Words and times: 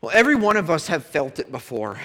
Well, 0.00 0.12
every 0.14 0.34
one 0.34 0.56
of 0.56 0.68
us 0.70 0.88
have 0.88 1.06
felt 1.06 1.38
it 1.38 1.50
before. 1.50 1.98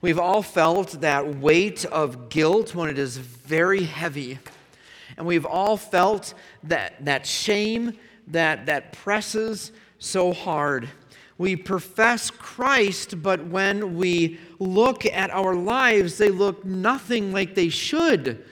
We've 0.00 0.20
all 0.20 0.42
felt 0.42 1.00
that 1.00 1.36
weight 1.38 1.84
of 1.86 2.28
guilt 2.28 2.74
when 2.74 2.88
it 2.88 2.98
is 2.98 3.16
very 3.16 3.82
heavy. 3.82 4.38
And 5.16 5.26
we've 5.26 5.46
all 5.46 5.76
felt 5.76 6.34
that, 6.62 7.04
that 7.04 7.26
shame 7.26 7.98
that, 8.28 8.66
that 8.66 8.92
presses 8.92 9.72
so 9.98 10.32
hard. 10.32 10.88
We 11.38 11.56
profess 11.56 12.30
Christ, 12.30 13.20
but 13.20 13.44
when 13.46 13.96
we 13.96 14.38
look 14.60 15.04
at 15.06 15.30
our 15.30 15.56
lives, 15.56 16.18
they 16.18 16.30
look 16.30 16.64
nothing 16.64 17.32
like 17.32 17.54
they 17.54 17.68
should. 17.68 18.44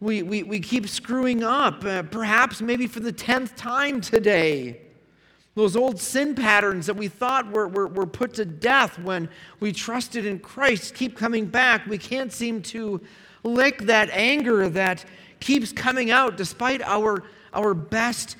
We, 0.00 0.22
we, 0.22 0.44
we 0.44 0.60
keep 0.60 0.88
screwing 0.88 1.42
up, 1.42 1.84
uh, 1.84 2.04
perhaps 2.04 2.62
maybe 2.62 2.86
for 2.86 3.00
the 3.00 3.12
10th 3.12 3.56
time 3.56 4.00
today. 4.00 4.80
Those 5.60 5.76
old 5.76 6.00
sin 6.00 6.34
patterns 6.34 6.86
that 6.86 6.96
we 6.96 7.08
thought 7.08 7.52
were, 7.52 7.68
were, 7.68 7.86
were 7.86 8.06
put 8.06 8.32
to 8.36 8.46
death 8.46 8.98
when 8.98 9.28
we 9.60 9.72
trusted 9.72 10.24
in 10.24 10.38
Christ 10.38 10.94
keep 10.94 11.14
coming 11.14 11.44
back. 11.44 11.84
We 11.84 11.98
can't 11.98 12.32
seem 12.32 12.62
to 12.62 12.98
lick 13.42 13.82
that 13.82 14.08
anger 14.10 14.70
that 14.70 15.04
keeps 15.38 15.70
coming 15.70 16.10
out 16.10 16.38
despite 16.38 16.80
our, 16.80 17.24
our 17.52 17.74
best 17.74 18.36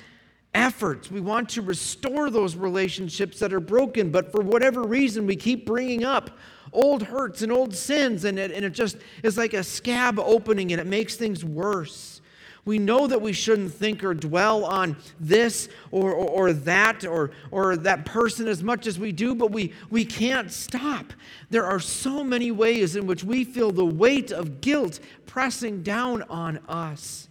efforts. 0.55 1.11
We 1.11 1.21
want 1.21 1.49
to 1.49 1.61
restore 1.61 2.31
those 2.31 2.55
relationships 2.55 3.37
that 3.37 3.53
are 3.53 3.59
broken, 3.59 4.09
but 4.09 4.31
for 4.31 4.41
whatever 4.41 4.81
reason, 4.81 5.27
we 5.27 5.35
keep 5.35 5.63
bringing 5.63 6.03
up 6.03 6.39
old 6.73 7.03
hurts 7.03 7.43
and 7.43 7.51
old 7.51 7.75
sins, 7.75 8.25
and 8.25 8.39
it, 8.39 8.49
and 8.49 8.65
it 8.65 8.71
just 8.71 8.97
is 9.21 9.37
like 9.37 9.53
a 9.53 9.63
scab 9.63 10.17
opening 10.17 10.71
and 10.71 10.81
it 10.81 10.87
makes 10.87 11.17
things 11.17 11.45
worse. 11.45 12.20
We 12.63 12.77
know 12.77 13.07
that 13.07 13.21
we 13.21 13.33
shouldn't 13.33 13.73
think 13.73 14.03
or 14.03 14.13
dwell 14.13 14.65
on 14.65 14.95
this 15.19 15.67
or, 15.89 16.11
or, 16.11 16.49
or, 16.49 16.53
that 16.53 17.03
or, 17.05 17.31
or 17.49 17.75
that 17.75 18.05
person 18.05 18.47
as 18.47 18.61
much 18.61 18.85
as 18.85 18.99
we 18.99 19.11
do, 19.11 19.33
but 19.33 19.51
we, 19.51 19.73
we 19.89 20.05
can't 20.05 20.51
stop. 20.51 21.13
There 21.49 21.65
are 21.65 21.79
so 21.79 22.23
many 22.23 22.51
ways 22.51 22.95
in 22.95 23.07
which 23.07 23.23
we 23.23 23.43
feel 23.43 23.71
the 23.71 23.85
weight 23.85 24.31
of 24.31 24.61
guilt 24.61 24.99
pressing 25.25 25.81
down 25.81 26.21
on 26.23 26.59
us. 26.69 27.29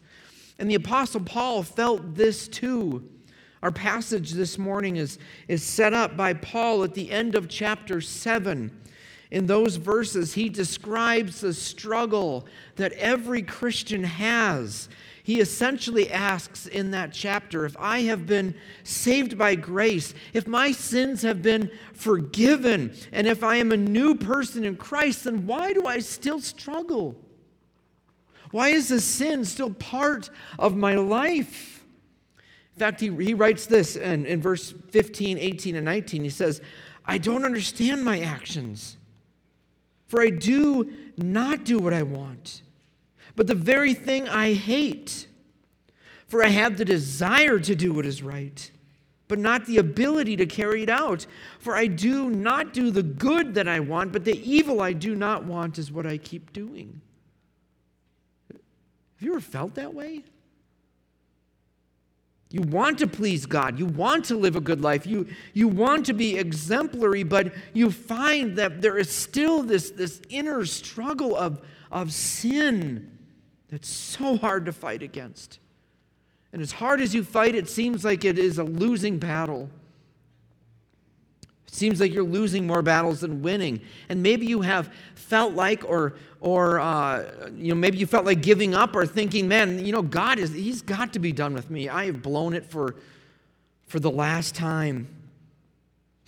And 0.59 0.69
the 0.69 0.75
Apostle 0.75 1.21
Paul 1.21 1.63
felt 1.63 2.15
this 2.17 2.49
too. 2.49 3.09
Our 3.63 3.71
passage 3.71 4.33
this 4.33 4.59
morning 4.59 4.97
is, 4.97 5.19
is 5.47 5.63
set 5.63 5.95
up 5.95 6.17
by 6.17 6.35
Paul 6.35 6.83
at 6.83 6.95
the 6.95 7.11
end 7.11 7.35
of 7.35 7.49
chapter 7.49 8.01
7. 8.01 8.77
In 9.31 9.47
those 9.47 9.77
verses, 9.77 10.35
he 10.35 10.49
describes 10.49 11.41
the 11.41 11.55
struggle 11.55 12.47
that 12.77 12.93
every 12.95 13.43
Christian 13.43 14.03
has 14.03 14.89
he 15.23 15.41
essentially 15.41 16.11
asks 16.11 16.67
in 16.67 16.93
that 16.93 17.13
chapter 17.13 17.65
if 17.65 17.77
I 17.79 18.03
have 18.03 18.27
been 18.27 18.55
saved 18.85 19.37
by 19.37 19.55
grace, 19.55 20.15
if 20.33 20.47
my 20.47 20.73
sins 20.73 21.23
have 21.23 21.43
been 21.43 21.71
forgiven, 21.93 22.95
and 23.13 23.27
if 23.27 23.43
I 23.43 23.57
am 23.57 23.73
a 23.73 23.77
new 23.77 24.15
person 24.15 24.65
in 24.65 24.77
Christ, 24.77 25.25
then 25.25 25.47
why 25.47 25.73
do 25.73 25.87
I 25.87 25.99
still 25.99 26.41
struggle? 26.41 27.17
Why 28.51 28.71
is 28.71 28.89
the 28.89 29.01
sin 29.01 29.45
still 29.45 29.73
part 29.75 30.31
of 30.59 30.77
my 30.77 30.95
life? 30.95 31.85
In 32.75 32.81
fact, 32.81 33.01
he, 33.01 33.15
he 33.23 33.35
writes 33.35 33.67
this 33.67 33.97
in, 33.97 34.27
in 34.27 34.41
verse 34.41 34.73
15, 34.91 35.39
18, 35.39 35.77
and 35.77 35.85
19. 35.85 36.25
He 36.25 36.31
says, 36.31 36.61
I 37.05 37.19
don't 37.19 37.45
understand 37.45 38.05
my 38.05 38.21
actions, 38.21 38.97
for 40.07 40.23
I 40.23 40.31
do 40.31 40.91
not 41.17 41.65
do 41.65 41.79
what 41.79 41.93
I 41.93 42.03
want 42.03 42.63
but 43.37 43.47
the 43.47 43.55
very 43.55 43.95
thing 43.95 44.29
I 44.29 44.55
hate. 44.55 45.27
For 46.31 46.45
I 46.45 46.49
have 46.49 46.77
the 46.77 46.85
desire 46.85 47.59
to 47.59 47.75
do 47.75 47.93
what 47.93 48.07
is 48.07 48.23
right, 48.23 48.71
but 49.27 49.41
not 49.41 49.67
the 49.67 49.79
ability 49.79 50.37
to 50.37 50.47
carry 50.47 50.85
it 50.85 50.89
out. 50.89 51.27
For 51.59 51.75
I 51.75 51.89
do 51.89 52.31
not 52.31 52.73
do 52.73 52.93
the 52.93 53.03
good 53.03 53.55
that 53.55 53.67
I 53.67 53.81
want, 53.81 54.13
but 54.13 54.25
the 54.25 54.41
evil 54.49 54.81
I 54.81 54.93
do 54.93 55.17
not 55.17 55.45
want 55.45 55.77
is 55.77 55.91
what 55.91 56.07
I 56.07 56.19
keep 56.19 56.53
doing. 56.53 57.01
Have 58.51 59.27
you 59.27 59.33
ever 59.33 59.41
felt 59.41 59.75
that 59.75 59.93
way? 59.93 60.23
You 62.53 62.63
want 62.63 62.99
to 63.01 63.09
please 63.09 63.45
God. 63.45 63.77
You 63.77 63.87
want 63.87 64.27
to 64.27 64.37
live 64.37 64.55
a 64.55 64.61
good 64.61 64.81
life. 64.81 65.07
You, 65.07 65.27
you 65.53 65.67
want 65.67 66.07
to 66.07 66.13
be 66.13 66.37
exemplary, 66.37 67.25
but 67.25 67.53
you 67.73 67.91
find 67.91 68.57
that 68.57 68.81
there 68.83 68.99
is 68.99 69.11
still 69.11 69.65
this, 69.65 69.91
this 69.91 70.23
inner 70.29 70.65
struggle 70.65 71.35
of, 71.35 71.61
of 71.91 72.13
sin 72.13 73.19
that's 73.71 73.89
so 73.89 74.37
hard 74.37 74.67
to 74.67 74.73
fight 74.73 75.03
against. 75.03 75.59
And 76.53 76.61
as 76.61 76.73
hard 76.73 77.01
as 77.01 77.15
you 77.15 77.23
fight, 77.23 77.55
it 77.55 77.69
seems 77.69 78.05
like 78.05 78.25
it 78.25 78.39
is 78.39 78.59
a 78.59 78.65
losing 78.65 79.19
battle. 79.19 79.71
It 81.67 81.75
seems 81.75 82.01
like 82.01 82.13
you're 82.13 82.25
losing 82.25 82.67
more 82.67 82.83
battles 82.83 83.21
than 83.21 83.43
winning. 83.43 83.81
And 84.09 84.23
maybe 84.23 84.47
you 84.47 84.63
have 84.63 84.93
felt 85.15 85.55
like, 85.55 85.85
or, 85.85 86.15
or 86.41 86.81
uh, 86.81 87.51
you 87.55 87.69
know, 87.69 87.77
maybe 87.77 87.99
you 87.99 88.07
felt 88.07 88.25
like 88.27 88.43
giving 88.43 88.75
up 88.75 88.97
or 88.97 89.07
thinking, 89.07 89.47
man, 89.47 89.85
you 89.85 89.93
know, 89.93 90.03
God 90.03 90.41
is, 90.41 90.53
He's 90.53 90.83
got 90.83 91.13
to 91.13 91.21
be 91.21 91.31
done 91.31 91.55
with 91.55 91.71
me. 91.71 91.89
I 91.89 92.07
have 92.07 92.23
blown 92.23 92.55
it 92.55 92.67
for, 92.67 92.97
for 93.87 94.01
the 94.01 94.11
last 94.11 94.57
time. 94.57 95.07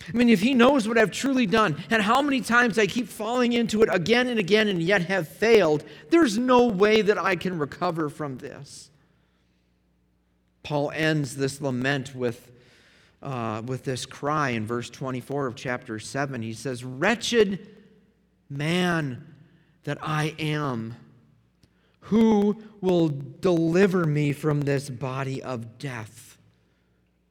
I 0.07 0.17
mean, 0.17 0.29
if 0.29 0.41
he 0.41 0.53
knows 0.53 0.87
what 0.87 0.97
I've 0.97 1.11
truly 1.11 1.45
done 1.45 1.81
and 1.89 2.01
how 2.01 2.21
many 2.21 2.41
times 2.41 2.77
I 2.77 2.87
keep 2.87 3.07
falling 3.07 3.53
into 3.53 3.81
it 3.83 3.89
again 3.91 4.27
and 4.27 4.39
again 4.39 4.67
and 4.67 4.81
yet 4.81 5.03
have 5.03 5.27
failed, 5.27 5.83
there's 6.09 6.37
no 6.37 6.67
way 6.67 7.01
that 7.01 7.17
I 7.17 7.35
can 7.35 7.57
recover 7.57 8.09
from 8.09 8.37
this. 8.37 8.89
Paul 10.63 10.91
ends 10.91 11.35
this 11.35 11.61
lament 11.61 12.15
with, 12.15 12.51
uh, 13.21 13.61
with 13.65 13.83
this 13.83 14.05
cry 14.05 14.49
in 14.49 14.65
verse 14.65 14.89
24 14.89 15.47
of 15.47 15.55
chapter 15.55 15.99
7. 15.99 16.41
He 16.41 16.53
says, 16.53 16.83
Wretched 16.83 17.67
man 18.49 19.33
that 19.83 19.97
I 20.01 20.35
am, 20.39 20.95
who 22.01 22.61
will 22.81 23.09
deliver 23.09 24.05
me 24.05 24.31
from 24.31 24.61
this 24.61 24.89
body 24.89 25.41
of 25.41 25.77
death? 25.77 26.37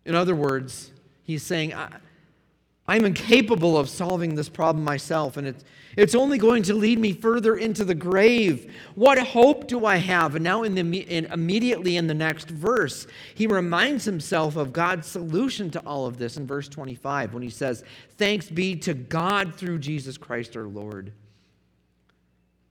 In 0.04 0.14
other 0.14 0.34
words, 0.34 0.90
he's 1.22 1.42
saying, 1.42 1.72
I'm 2.88 3.04
incapable 3.04 3.78
of 3.78 3.88
solving 3.88 4.34
this 4.34 4.48
problem 4.48 4.84
myself, 4.84 5.36
and 5.36 5.46
it's, 5.46 5.64
it's 5.96 6.16
only 6.16 6.36
going 6.36 6.64
to 6.64 6.74
lead 6.74 6.98
me 6.98 7.12
further 7.12 7.56
into 7.56 7.84
the 7.84 7.94
grave. 7.94 8.74
What 8.96 9.18
hope 9.18 9.68
do 9.68 9.86
I 9.86 9.96
have? 9.96 10.34
And 10.34 10.42
now, 10.42 10.64
in 10.64 10.74
the, 10.74 11.00
in, 11.02 11.26
immediately 11.26 11.96
in 11.96 12.08
the 12.08 12.14
next 12.14 12.48
verse, 12.48 13.06
he 13.36 13.46
reminds 13.46 14.04
himself 14.04 14.56
of 14.56 14.72
God's 14.72 15.06
solution 15.06 15.70
to 15.70 15.80
all 15.86 16.06
of 16.06 16.18
this 16.18 16.36
in 16.36 16.46
verse 16.46 16.68
25 16.68 17.34
when 17.34 17.42
he 17.42 17.50
says, 17.50 17.84
Thanks 18.18 18.50
be 18.50 18.74
to 18.76 18.94
God 18.94 19.54
through 19.54 19.78
Jesus 19.78 20.18
Christ 20.18 20.56
our 20.56 20.66
Lord. 20.66 21.12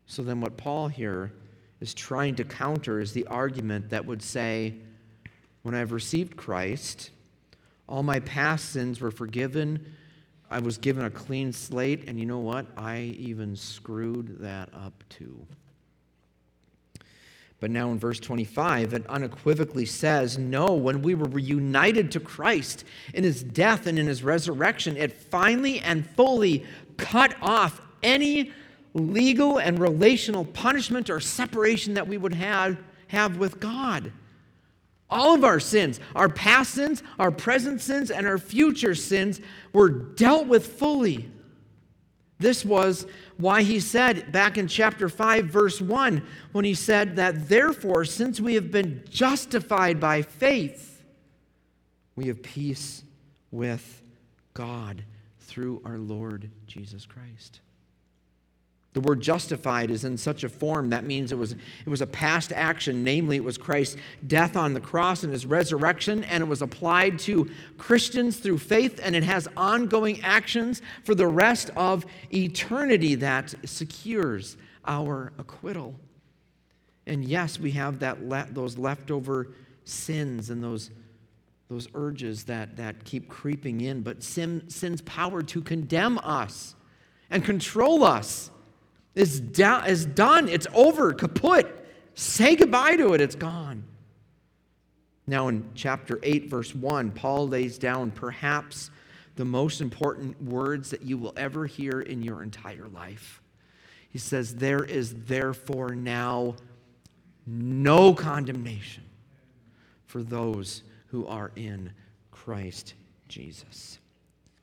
So, 0.07 0.23
then 0.23 0.41
what 0.41 0.57
Paul 0.57 0.89
here 0.89 1.31
is 1.79 1.93
trying 1.93 2.35
to 2.35 2.43
counter 2.43 2.99
is 2.99 3.13
the 3.13 3.27
argument 3.27 3.91
that 3.91 4.05
would 4.05 4.21
say, 4.21 4.73
When 5.61 5.73
I've 5.73 5.93
received 5.93 6.35
Christ, 6.35 7.11
all 7.87 8.03
my 8.03 8.19
past 8.19 8.71
sins 8.71 8.99
were 8.99 9.11
forgiven 9.11 9.85
I 10.51 10.59
was 10.59 10.77
given 10.77 11.05
a 11.05 11.09
clean 11.09 11.53
slate, 11.53 12.07
and 12.07 12.19
you 12.19 12.25
know 12.25 12.39
what? 12.39 12.67
I 12.75 13.15
even 13.17 13.55
screwed 13.55 14.39
that 14.39 14.69
up 14.73 15.03
too. 15.09 15.47
But 17.61 17.71
now 17.71 17.91
in 17.91 17.99
verse 17.99 18.19
25, 18.19 18.93
it 18.93 19.07
unequivocally 19.07 19.85
says, 19.85 20.37
No, 20.37 20.73
when 20.73 21.03
we 21.03 21.15
were 21.15 21.27
reunited 21.27 22.11
to 22.11 22.19
Christ 22.19 22.83
in 23.13 23.23
his 23.23 23.43
death 23.43 23.87
and 23.87 23.97
in 23.97 24.07
his 24.07 24.23
resurrection, 24.23 24.97
it 24.97 25.13
finally 25.13 25.79
and 25.79 26.05
fully 26.09 26.65
cut 26.97 27.35
off 27.41 27.81
any 28.03 28.51
legal 28.93 29.59
and 29.59 29.79
relational 29.79 30.43
punishment 30.43 31.09
or 31.09 31.19
separation 31.19 31.93
that 31.93 32.07
we 32.07 32.17
would 32.17 32.33
have, 32.33 32.77
have 33.07 33.37
with 33.37 33.59
God. 33.59 34.11
All 35.11 35.35
of 35.35 35.43
our 35.43 35.59
sins, 35.59 35.99
our 36.15 36.29
past 36.29 36.73
sins, 36.73 37.03
our 37.19 37.31
present 37.31 37.81
sins, 37.81 38.09
and 38.09 38.25
our 38.25 38.37
future 38.37 38.95
sins, 38.95 39.41
were 39.73 39.89
dealt 39.89 40.47
with 40.47 40.65
fully. 40.65 41.29
This 42.39 42.65
was 42.65 43.05
why 43.37 43.61
he 43.61 43.79
said 43.79 44.31
back 44.31 44.57
in 44.57 44.67
chapter 44.67 45.09
5, 45.09 45.45
verse 45.45 45.79
1, 45.79 46.25
when 46.53 46.65
he 46.65 46.73
said 46.73 47.17
that, 47.17 47.49
therefore, 47.49 48.05
since 48.05 48.39
we 48.39 48.55
have 48.55 48.71
been 48.71 49.03
justified 49.09 49.99
by 49.99 50.21
faith, 50.21 51.03
we 52.15 52.27
have 52.27 52.41
peace 52.41 53.03
with 53.51 54.01
God 54.53 55.03
through 55.39 55.81
our 55.85 55.97
Lord 55.97 56.49
Jesus 56.65 57.05
Christ. 57.05 57.59
The 58.93 58.99
word 58.99 59.21
justified 59.21 59.89
is 59.89 60.03
in 60.03 60.17
such 60.17 60.43
a 60.43 60.49
form. 60.49 60.89
That 60.89 61.05
means 61.05 61.31
it 61.31 61.37
was, 61.37 61.53
it 61.53 61.87
was 61.87 62.01
a 62.01 62.07
past 62.07 62.51
action, 62.51 63.05
namely, 63.05 63.37
it 63.37 63.43
was 63.43 63.57
Christ's 63.57 63.95
death 64.27 64.57
on 64.57 64.73
the 64.73 64.81
cross 64.81 65.23
and 65.23 65.31
his 65.31 65.45
resurrection, 65.45 66.25
and 66.25 66.43
it 66.43 66.47
was 66.47 66.61
applied 66.61 67.17
to 67.19 67.49
Christians 67.77 68.37
through 68.37 68.57
faith, 68.57 68.99
and 69.01 69.15
it 69.15 69.23
has 69.23 69.47
ongoing 69.55 70.21
actions 70.23 70.81
for 71.05 71.15
the 71.15 71.27
rest 71.27 71.69
of 71.77 72.05
eternity 72.33 73.15
that 73.15 73.53
secures 73.63 74.57
our 74.85 75.31
acquittal. 75.37 75.95
And 77.07 77.23
yes, 77.23 77.59
we 77.59 77.71
have 77.71 77.99
that 77.99 78.27
le- 78.27 78.47
those 78.51 78.77
leftover 78.77 79.53
sins 79.85 80.49
and 80.49 80.61
those, 80.61 80.91
those 81.69 81.87
urges 81.93 82.43
that, 82.43 82.75
that 82.75 83.05
keep 83.05 83.29
creeping 83.29 83.79
in, 83.79 84.01
but 84.01 84.21
sin, 84.21 84.63
sin's 84.67 85.01
power 85.01 85.41
to 85.43 85.61
condemn 85.61 86.17
us 86.19 86.75
and 87.29 87.45
control 87.45 88.03
us 88.03 88.51
is, 89.15 89.39
done. 89.39 90.47
It's 90.47 90.67
over, 90.73 91.13
kaput. 91.13 91.67
Say 92.15 92.55
goodbye 92.55 92.95
to 92.97 93.13
it, 93.13 93.21
it's 93.21 93.35
gone. 93.35 93.83
Now, 95.27 95.47
in 95.47 95.69
chapter 95.75 96.19
8, 96.23 96.49
verse 96.49 96.75
1, 96.75 97.11
Paul 97.11 97.47
lays 97.47 97.77
down 97.77 98.11
perhaps 98.11 98.89
the 99.35 99.45
most 99.45 99.79
important 99.79 100.41
words 100.41 100.89
that 100.89 101.03
you 101.03 101.17
will 101.17 101.33
ever 101.37 101.65
hear 101.65 102.01
in 102.01 102.21
your 102.21 102.43
entire 102.43 102.87
life. 102.89 103.41
He 104.09 104.17
says, 104.17 104.55
There 104.55 104.83
is 104.83 105.13
therefore 105.25 105.95
now 105.95 106.55
no 107.47 108.13
condemnation 108.13 109.03
for 110.05 110.21
those 110.21 110.83
who 111.07 111.25
are 111.27 111.51
in 111.55 111.91
Christ 112.29 112.95
Jesus. 113.27 113.99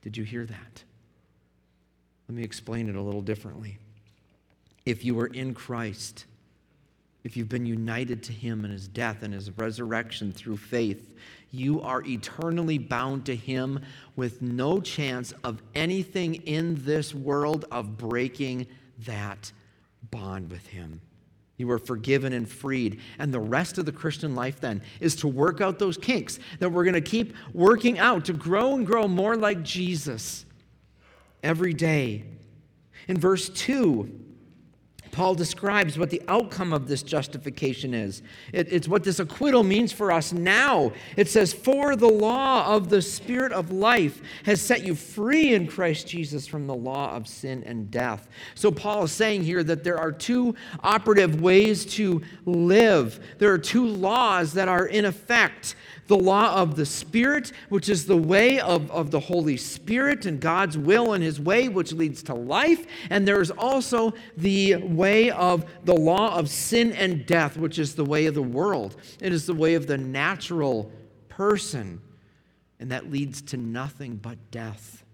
Did 0.02 0.16
you 0.16 0.24
hear 0.24 0.44
that? 0.44 0.84
Let 2.28 2.36
me 2.36 2.42
explain 2.42 2.88
it 2.88 2.94
a 2.94 3.00
little 3.00 3.22
differently. 3.22 3.78
If 4.88 5.05
you 5.05 5.20
are 5.20 5.26
in 5.26 5.52
Christ, 5.52 6.25
if 7.23 7.37
you've 7.37 7.50
been 7.50 7.67
united 7.67 8.23
to 8.23 8.32
him 8.32 8.64
in 8.64 8.70
his 8.70 8.88
death 8.88 9.23
and 9.23 9.35
his 9.35 9.50
resurrection 9.58 10.32
through 10.32 10.56
faith, 10.56 11.14
you 11.50 11.82
are 11.82 12.02
eternally 12.06 12.79
bound 12.79 13.26
to 13.26 13.37
him 13.37 13.81
with 14.17 14.40
no 14.40 14.81
chance 14.81 15.35
of 15.44 15.61
anything 15.75 16.37
in 16.37 16.82
this 16.87 17.14
world 17.14 17.67
of 17.70 17.99
breaking 17.99 18.67
that 19.00 19.52
bond 20.11 20.50
with 20.50 20.67
him. 20.69 21.02
You 21.58 21.70
are 21.70 21.79
forgiven 21.79 22.32
and 22.32 22.49
freed. 22.49 22.99
And 23.19 23.31
the 23.31 23.40
rest 23.40 23.76
of 23.76 23.85
the 23.85 23.93
Christian 23.93 24.35
life 24.35 24.58
then 24.58 24.81
is 25.00 25.14
to 25.17 25.29
work 25.29 25.61
out 25.61 25.79
those 25.79 25.99
kinks 25.99 26.38
that 26.61 26.70
we're 26.70 26.85
going 26.85 26.94
to 26.94 27.02
keep 27.02 27.35
working 27.52 27.99
out 27.99 28.25
to 28.25 28.32
grow 28.32 28.76
and 28.76 28.87
grow 28.87 29.06
more 29.06 29.37
like 29.37 29.62
Jesus 29.62 30.46
every 31.43 31.75
day. 31.75 32.25
In 33.06 33.19
verse 33.19 33.50
2, 33.50 34.25
Paul 35.10 35.34
describes 35.34 35.99
what 35.99 36.10
the 36.10 36.22
outcome 36.28 36.72
of 36.72 36.88
this 36.88 37.02
justification 37.02 37.94
is. 37.94 38.22
It, 38.52 38.72
it's 38.72 38.88
what 38.88 39.05
this 39.05 39.20
acquittal 39.20 39.64
means 39.64 39.93
for 39.93 40.12
us 40.12 40.32
now. 40.32 40.93
It 41.16 41.28
says, 41.28 41.52
For 41.52 41.96
the 41.96 42.08
law 42.08 42.75
of 42.75 42.88
the 42.88 43.02
Spirit 43.02 43.52
of 43.52 43.70
life 43.70 44.20
has 44.44 44.60
set 44.60 44.84
you 44.84 44.94
free 44.94 45.55
in 45.55 45.66
Christ 45.66 46.06
Jesus 46.06 46.46
from 46.46 46.66
the 46.66 46.75
law 46.75 47.14
of 47.14 47.26
sin 47.26 47.62
and 47.64 47.90
death. 47.90 48.28
So, 48.55 48.70
Paul 48.70 49.05
is 49.05 49.12
saying 49.12 49.44
here 49.44 49.62
that 49.64 49.84
there 49.84 49.99
are 49.99 50.12
two 50.12 50.55
operative 50.82 51.40
ways 51.40 51.84
to 51.96 52.22
live, 52.44 53.20
there 53.38 53.52
are 53.52 53.58
two 53.58 53.87
laws 53.87 54.52
that 54.54 54.69
are 54.69 54.87
in 54.87 55.04
effect 55.04 55.75
the 56.08 56.19
law 56.19 56.54
of 56.54 56.75
the 56.75 56.87
Spirit, 56.87 57.52
which 57.69 57.88
is 57.88 58.06
the 58.06 58.16
way 58.16 58.58
of, 58.58 58.90
of 58.90 59.11
the 59.11 59.20
Holy 59.20 59.56
Spirit 59.56 60.26
and 60.26 60.40
God's 60.40 60.76
will 60.76 61.12
and 61.12 61.22
His 61.22 61.38
way, 61.38 61.69
which 61.69 61.93
leads 61.93 62.22
to 62.25 62.34
life. 62.34 62.87
And 63.11 63.28
there's 63.28 63.50
also 63.50 64.14
the 64.37 64.76
way 64.98 65.30
of 65.30 65.64
the 65.84 65.94
law 65.94 66.36
of 66.36 66.50
sin 66.50 66.92
and 66.92 67.24
death, 67.24 67.56
which 67.56 67.78
is 67.78 67.94
the 67.94 68.04
way 68.04 68.26
of 68.26 68.34
the 68.34 68.42
world. 68.42 68.96
It 69.20 69.32
is 69.32 69.46
the 69.46 69.54
way 69.54 69.74
of 69.74 69.86
the 69.86 69.96
natural 69.96 70.92
person. 71.28 72.02
And 72.80 72.90
that 72.90 73.10
leads 73.10 73.40
to 73.42 73.56
nothing 73.56 74.16
but 74.16 74.50
death. 74.50 75.04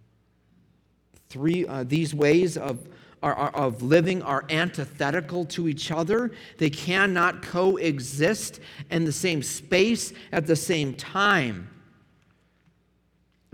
Three, 1.29 1.67
uh, 1.67 1.85
these 1.85 2.15
ways 2.15 2.57
of 2.57 2.89
are, 3.23 3.35
are, 3.35 3.57
of 3.57 3.83
living 3.83 4.23
are 4.23 4.45
antithetical 4.51 5.47
to 5.47 5.67
each 5.67 5.91
other. 5.91 6.31
They 6.59 6.69
cannot 6.69 7.43
coexist 7.43 8.61
in 8.91 9.07
the 9.07 9.13
same 9.13 9.43
space 9.43 10.13
at 10.31 10.47
the 10.47 10.57
same 10.57 10.93
time. 10.93 11.71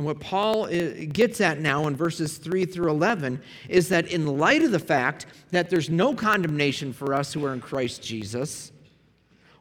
And 0.00 0.06
what 0.06 0.18
Paul 0.18 0.66
gets 0.66 1.42
at 1.42 1.60
now 1.60 1.86
in 1.86 1.94
verses 1.94 2.38
3 2.38 2.64
through 2.64 2.88
11 2.88 3.38
is 3.68 3.90
that 3.90 4.06
in 4.06 4.38
light 4.38 4.62
of 4.62 4.70
the 4.70 4.78
fact 4.78 5.26
that 5.50 5.68
there's 5.68 5.90
no 5.90 6.14
condemnation 6.14 6.94
for 6.94 7.12
us 7.12 7.34
who 7.34 7.44
are 7.44 7.52
in 7.52 7.60
Christ 7.60 8.02
Jesus, 8.02 8.72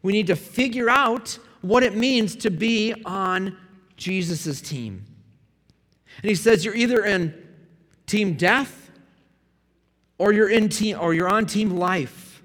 we 0.02 0.14
need 0.14 0.28
to 0.28 0.38
figure 0.38 0.90
out 0.90 1.38
what 1.60 1.84
it 1.84 1.94
means 1.94 2.38
to 2.38 2.50
be 2.50 2.94
on 3.04 3.58
Jesus' 3.98 4.62
team. 4.62 5.04
And 6.24 6.30
he 6.30 6.36
says 6.36 6.64
you're 6.64 6.74
either 6.74 7.04
in 7.04 7.34
team 8.08 8.36
death 8.36 8.92
or 10.18 10.32
you're 10.32 10.50
in 10.50 10.70
team 10.70 10.98
or 11.02 11.14
you're 11.14 11.28
on 11.28 11.48
team 11.48 11.72
life. 11.72 12.42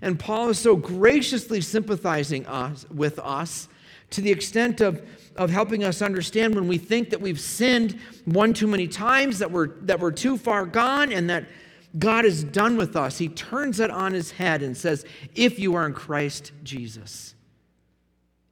And 0.00 0.16
Paul 0.16 0.50
is 0.50 0.60
so 0.60 0.76
graciously 0.76 1.60
sympathizing 1.60 2.46
us, 2.46 2.86
with 2.88 3.18
us 3.18 3.66
to 4.10 4.20
the 4.20 4.30
extent 4.30 4.80
of, 4.80 5.02
of 5.36 5.50
helping 5.50 5.84
us 5.84 6.02
understand 6.02 6.54
when 6.54 6.68
we 6.68 6.78
think 6.78 7.10
that 7.10 7.20
we've 7.20 7.40
sinned 7.40 7.98
one 8.24 8.52
too 8.52 8.66
many 8.66 8.88
times, 8.88 9.38
that 9.38 9.50
we're, 9.50 9.68
that 9.82 10.00
we're 10.00 10.12
too 10.12 10.36
far 10.36 10.66
gone, 10.66 11.12
and 11.12 11.28
that 11.30 11.46
God 11.98 12.24
is 12.24 12.44
done 12.44 12.76
with 12.76 12.96
us. 12.96 13.18
He 13.18 13.28
turns 13.28 13.80
it 13.80 13.90
on 13.90 14.12
his 14.12 14.30
head 14.30 14.62
and 14.62 14.76
says, 14.76 15.04
If 15.34 15.58
you 15.58 15.74
are 15.74 15.86
in 15.86 15.94
Christ 15.94 16.52
Jesus, 16.62 17.34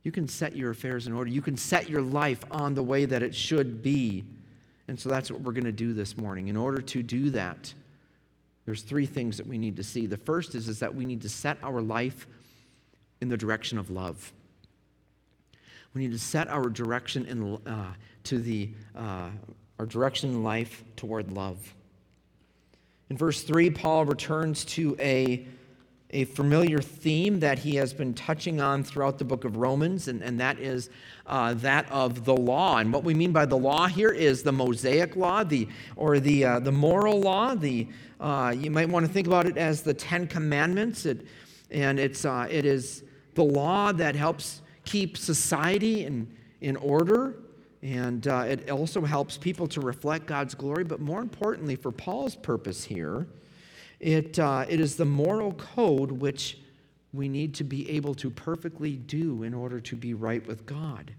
you 0.02 0.12
can 0.12 0.28
set 0.28 0.56
your 0.56 0.70
affairs 0.70 1.06
in 1.06 1.12
order. 1.12 1.30
You 1.30 1.42
can 1.42 1.56
set 1.56 1.88
your 1.88 2.02
life 2.02 2.44
on 2.50 2.74
the 2.74 2.82
way 2.82 3.04
that 3.06 3.22
it 3.22 3.34
should 3.34 3.82
be. 3.82 4.24
And 4.86 4.98
so 4.98 5.08
that's 5.08 5.30
what 5.30 5.40
we're 5.40 5.52
going 5.52 5.64
to 5.64 5.72
do 5.72 5.94
this 5.94 6.16
morning. 6.16 6.48
In 6.48 6.56
order 6.56 6.82
to 6.82 7.02
do 7.02 7.30
that, 7.30 7.72
there's 8.66 8.82
three 8.82 9.06
things 9.06 9.36
that 9.38 9.46
we 9.46 9.58
need 9.58 9.76
to 9.76 9.82
see. 9.82 10.06
The 10.06 10.16
first 10.16 10.54
is, 10.54 10.68
is 10.68 10.80
that 10.80 10.94
we 10.94 11.04
need 11.04 11.22
to 11.22 11.28
set 11.28 11.58
our 11.62 11.80
life 11.80 12.26
in 13.20 13.28
the 13.28 13.36
direction 13.36 13.78
of 13.78 13.90
love. 13.90 14.32
We 15.94 16.02
need 16.02 16.12
to 16.12 16.19
set 16.19 16.49
our 16.49 16.69
direction 16.69 17.25
in, 17.26 17.56
uh, 17.67 17.94
to 18.25 18.38
the, 18.41 18.70
uh, 18.96 19.31
our 19.79 19.87
direction 19.87 20.31
in 20.31 20.43
life 20.43 20.82
toward 20.96 21.31
love. 21.31 21.75
In 23.11 23.17
verse 23.17 23.43
3, 23.43 23.70
Paul 23.70 24.05
returns 24.05 24.64
to 24.64 24.96
a, 24.99 25.46
a 26.11 26.25
familiar 26.25 26.81
theme 26.81 27.38
that 27.41 27.61
he 27.61 27.76
has 27.76 27.94
been 27.94 28.12
touching 28.12 28.61
on 28.61 28.82
throughout 28.82 29.19
the 29.19 29.25
book 29.25 29.44
of 29.44 29.56
Romans, 29.56 30.08
and, 30.08 30.20
and 30.20 30.41
that 30.41 30.58
is 30.58 30.91
uh, 31.26 31.55
that 31.55 31.88
of 31.93 32.25
the 32.25 32.35
law. 32.37 32.79
And 32.79 32.93
what 32.93 33.05
we 33.05 33.14
mean 33.14 33.31
by 33.31 33.46
the 33.46 33.56
law 33.56 33.87
here 33.87 34.11
is 34.11 34.43
the 34.43 34.52
Mosaic 34.52 35.14
law, 35.14 35.44
the, 35.44 35.69
or 35.94 36.19
the, 36.19 36.44
uh, 36.44 36.58
the 36.58 36.73
moral 36.73 37.20
law, 37.20 37.55
the, 37.55 37.87
uh, 38.19 38.52
you 38.56 38.70
might 38.70 38.88
want 38.88 39.06
to 39.06 39.12
think 39.12 39.29
about 39.29 39.46
it 39.46 39.56
as 39.56 39.82
the 39.82 39.94
Ten 39.94 40.26
Commandments. 40.26 41.06
It, 41.06 41.25
and 41.70 42.00
it's, 42.00 42.25
uh, 42.25 42.49
it 42.50 42.64
is 42.64 43.05
the 43.35 43.44
law 43.44 43.93
that 43.93 44.17
helps 44.17 44.61
keep 44.84 45.16
society 45.16 46.04
in, 46.04 46.28
in 46.60 46.76
order. 46.76 47.36
And 47.82 48.26
uh, 48.26 48.46
it 48.48 48.70
also 48.70 49.02
helps 49.02 49.36
people 49.36 49.66
to 49.69 49.81
reflect 49.81 50.26
God's 50.26 50.54
glory. 50.54 50.84
But 50.84 51.00
more 51.00 51.20
importantly, 51.20 51.76
for 51.76 51.93
Paul's 51.93 52.34
purpose 52.34 52.84
here, 52.84 53.26
it, 54.00 54.38
uh, 54.38 54.64
it 54.69 54.81
is 54.81 54.96
the 54.96 55.05
moral 55.05 55.53
code 55.53 56.10
which 56.10 56.58
we 57.12 57.29
need 57.29 57.55
to 57.55 57.64
be 57.64 57.88
able 57.91 58.14
to 58.17 58.31
perfectly 58.31 58.96
do 58.96 59.43
in 59.43 59.55
order 59.55 59.81
to 59.81 59.96
be 59.96 60.14
right 60.14 60.44
with 60.46 60.67
God. 60.67 61.14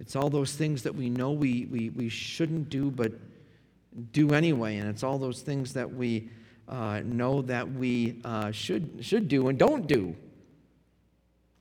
It's 0.00 0.16
all 0.16 0.30
those 0.30 0.54
things 0.54 0.82
that 0.82 0.94
we 0.94 1.10
know 1.10 1.30
we, 1.30 1.66
we, 1.66 1.90
we 1.90 2.08
shouldn't 2.08 2.70
do, 2.70 2.90
but 2.90 3.12
do 4.12 4.32
anyway. 4.32 4.78
And 4.78 4.88
it's 4.88 5.02
all 5.02 5.18
those 5.18 5.42
things 5.42 5.74
that 5.74 5.92
we 5.92 6.30
uh, 6.68 7.02
know 7.04 7.42
that 7.42 7.70
we 7.70 8.20
uh, 8.24 8.50
should, 8.50 9.04
should 9.04 9.28
do 9.28 9.48
and 9.48 9.58
don't 9.58 9.86
do. 9.86 10.16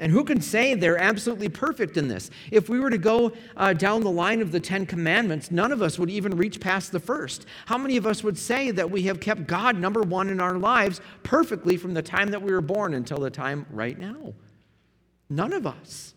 And 0.02 0.14
who 0.14 0.24
can 0.24 0.40
say 0.40 0.76
they're 0.76 0.98
absolutely 0.98 1.50
perfect 1.50 1.98
in 1.98 2.08
this? 2.08 2.32
If 2.52 2.70
we 2.70 2.80
were 2.80 2.90
to 2.90 2.98
go 2.98 3.34
uh, 3.58 3.74
down 3.74 4.02
the 4.02 4.10
line 4.10 4.42
of 4.42 4.54
the 4.54 4.60
Ten 4.60 4.86
Commandments, 4.86 5.52
none 5.52 5.74
of 5.74 5.82
us 5.82 6.00
would 6.00 6.10
even 6.10 6.38
reach 6.38 6.62
past 6.62 6.94
the 6.94 7.02
first. 7.02 7.46
How 7.66 7.78
many 7.78 7.98
of 7.98 8.08
us 8.08 8.24
would 8.24 8.38
say 8.38 8.72
that 8.72 8.90
we 8.90 9.04
have 9.04 9.20
kept 9.20 9.46
God 9.46 9.78
number 9.78 10.02
one 10.02 10.30
in 10.30 10.40
our 10.40 10.58
lives 10.58 11.02
perfectly 11.24 11.76
from 11.76 11.94
the 11.94 12.02
time 12.02 12.30
that 12.32 12.42
we 12.42 12.54
were 12.54 12.62
born 12.62 12.94
until 12.94 13.20
the 13.20 13.30
time 13.30 13.66
right 13.70 14.00
now? 14.00 14.34
None 15.30 15.52
of 15.52 15.68
us. 15.68 16.14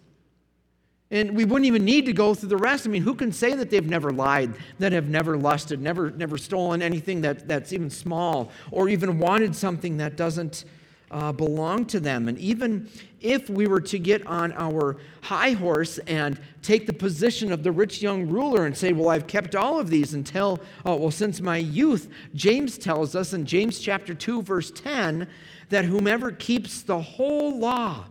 And 1.10 1.36
we 1.36 1.44
wouldn't 1.44 1.66
even 1.66 1.84
need 1.84 2.06
to 2.06 2.12
go 2.12 2.34
through 2.34 2.48
the 2.50 2.56
rest. 2.56 2.86
I 2.86 2.90
mean, 2.90 3.02
who 3.02 3.14
can 3.14 3.32
say 3.32 3.54
that 3.54 3.68
they've 3.68 3.84
never 3.84 4.10
lied, 4.12 4.54
that 4.78 4.92
have 4.92 5.08
never 5.08 5.36
lusted, 5.36 5.82
never, 5.82 6.10
never 6.10 6.38
stolen 6.38 6.80
anything 6.80 7.20
that, 7.22 7.48
that's 7.48 7.72
even 7.72 7.90
small, 7.90 8.50
or 8.70 8.88
even 8.88 9.18
wanted 9.18 9.54
something 9.54 9.98
that 9.98 10.16
doesn't 10.16 10.64
uh, 11.12 11.30
belong 11.32 11.84
to 11.86 12.00
them? 12.00 12.28
And 12.28 12.38
even 12.38 12.88
if 13.20 13.48
we 13.48 13.66
were 13.66 13.80
to 13.82 13.98
get 13.98 14.26
on 14.26 14.52
our 14.52 14.96
high 15.20 15.52
horse 15.52 15.98
and 16.06 16.40
take 16.62 16.86
the 16.86 16.92
position 16.92 17.52
of 17.52 17.62
the 17.62 17.70
rich 17.70 18.02
young 18.02 18.28
ruler 18.28 18.66
and 18.66 18.76
say, 18.76 18.92
Well, 18.92 19.10
I've 19.10 19.26
kept 19.26 19.54
all 19.54 19.78
of 19.78 19.90
these 19.90 20.14
until, 20.14 20.60
oh, 20.84 20.96
well, 20.96 21.10
since 21.10 21.40
my 21.40 21.58
youth, 21.58 22.08
James 22.34 22.78
tells 22.78 23.14
us 23.14 23.32
in 23.32 23.46
James 23.46 23.78
chapter 23.78 24.14
2, 24.14 24.42
verse 24.42 24.70
10, 24.70 25.28
that 25.68 25.84
whomever 25.84 26.32
keeps 26.32 26.82
the 26.82 27.00
whole 27.00 27.58
law 27.58 28.06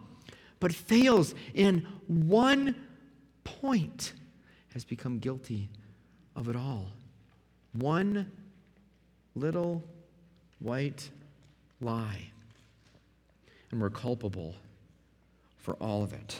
but 0.61 0.73
fails 0.73 1.35
in 1.53 1.85
one 2.07 2.75
point 3.43 4.13
has 4.73 4.85
become 4.85 5.19
guilty 5.19 5.69
of 6.35 6.47
it 6.47 6.55
all. 6.55 6.87
One 7.73 8.31
little 9.35 9.83
white 10.59 11.09
lie. 11.81 12.31
And 13.71 13.81
we're 13.81 13.89
culpable 13.89 14.55
for 15.57 15.75
all 15.75 16.03
of 16.03 16.13
it. 16.13 16.39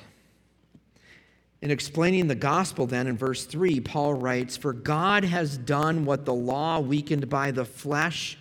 In 1.61 1.69
explaining 1.69 2.27
the 2.27 2.35
gospel, 2.35 2.87
then 2.87 3.07
in 3.07 3.15
verse 3.15 3.45
3, 3.45 3.79
Paul 3.81 4.15
writes, 4.15 4.57
For 4.57 4.73
God 4.73 5.23
has 5.23 5.57
done 5.57 6.05
what 6.05 6.25
the 6.25 6.33
law, 6.33 6.79
weakened 6.79 7.29
by 7.29 7.51
the 7.51 7.65
flesh, 7.65 8.37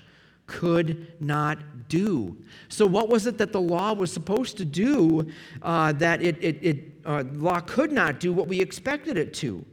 could 0.47 1.07
not 1.21 1.89
do. 1.89 2.37
So, 2.69 2.87
what 2.87 3.09
was 3.09 3.27
it 3.27 3.39
that 3.39 3.53
the 3.53 3.61
law 3.61 3.93
was 3.93 4.13
supposed 4.13 4.57
to 4.57 4.65
do 4.65 5.31
uh, 5.63 5.93
that 5.93 6.23
it, 6.23 6.43
it, 6.43 6.59
it 6.61 6.93
uh, 7.05 7.25
law 7.35 7.61
could 7.61 7.93
not 7.93 8.19
do 8.19 8.33
what 8.33 8.49
we 8.49 8.61
expected 8.61 9.17
it 9.17 9.33
to? 9.35 9.65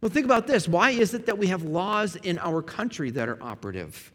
Well, 0.00 0.10
think 0.10 0.24
about 0.24 0.46
this. 0.46 0.68
Why 0.68 0.90
is 0.90 1.14
it 1.14 1.26
that 1.26 1.36
we 1.36 1.48
have 1.48 1.64
laws 1.64 2.16
in 2.16 2.38
our 2.38 2.62
country 2.62 3.10
that 3.10 3.28
are 3.28 3.42
operative? 3.42 4.12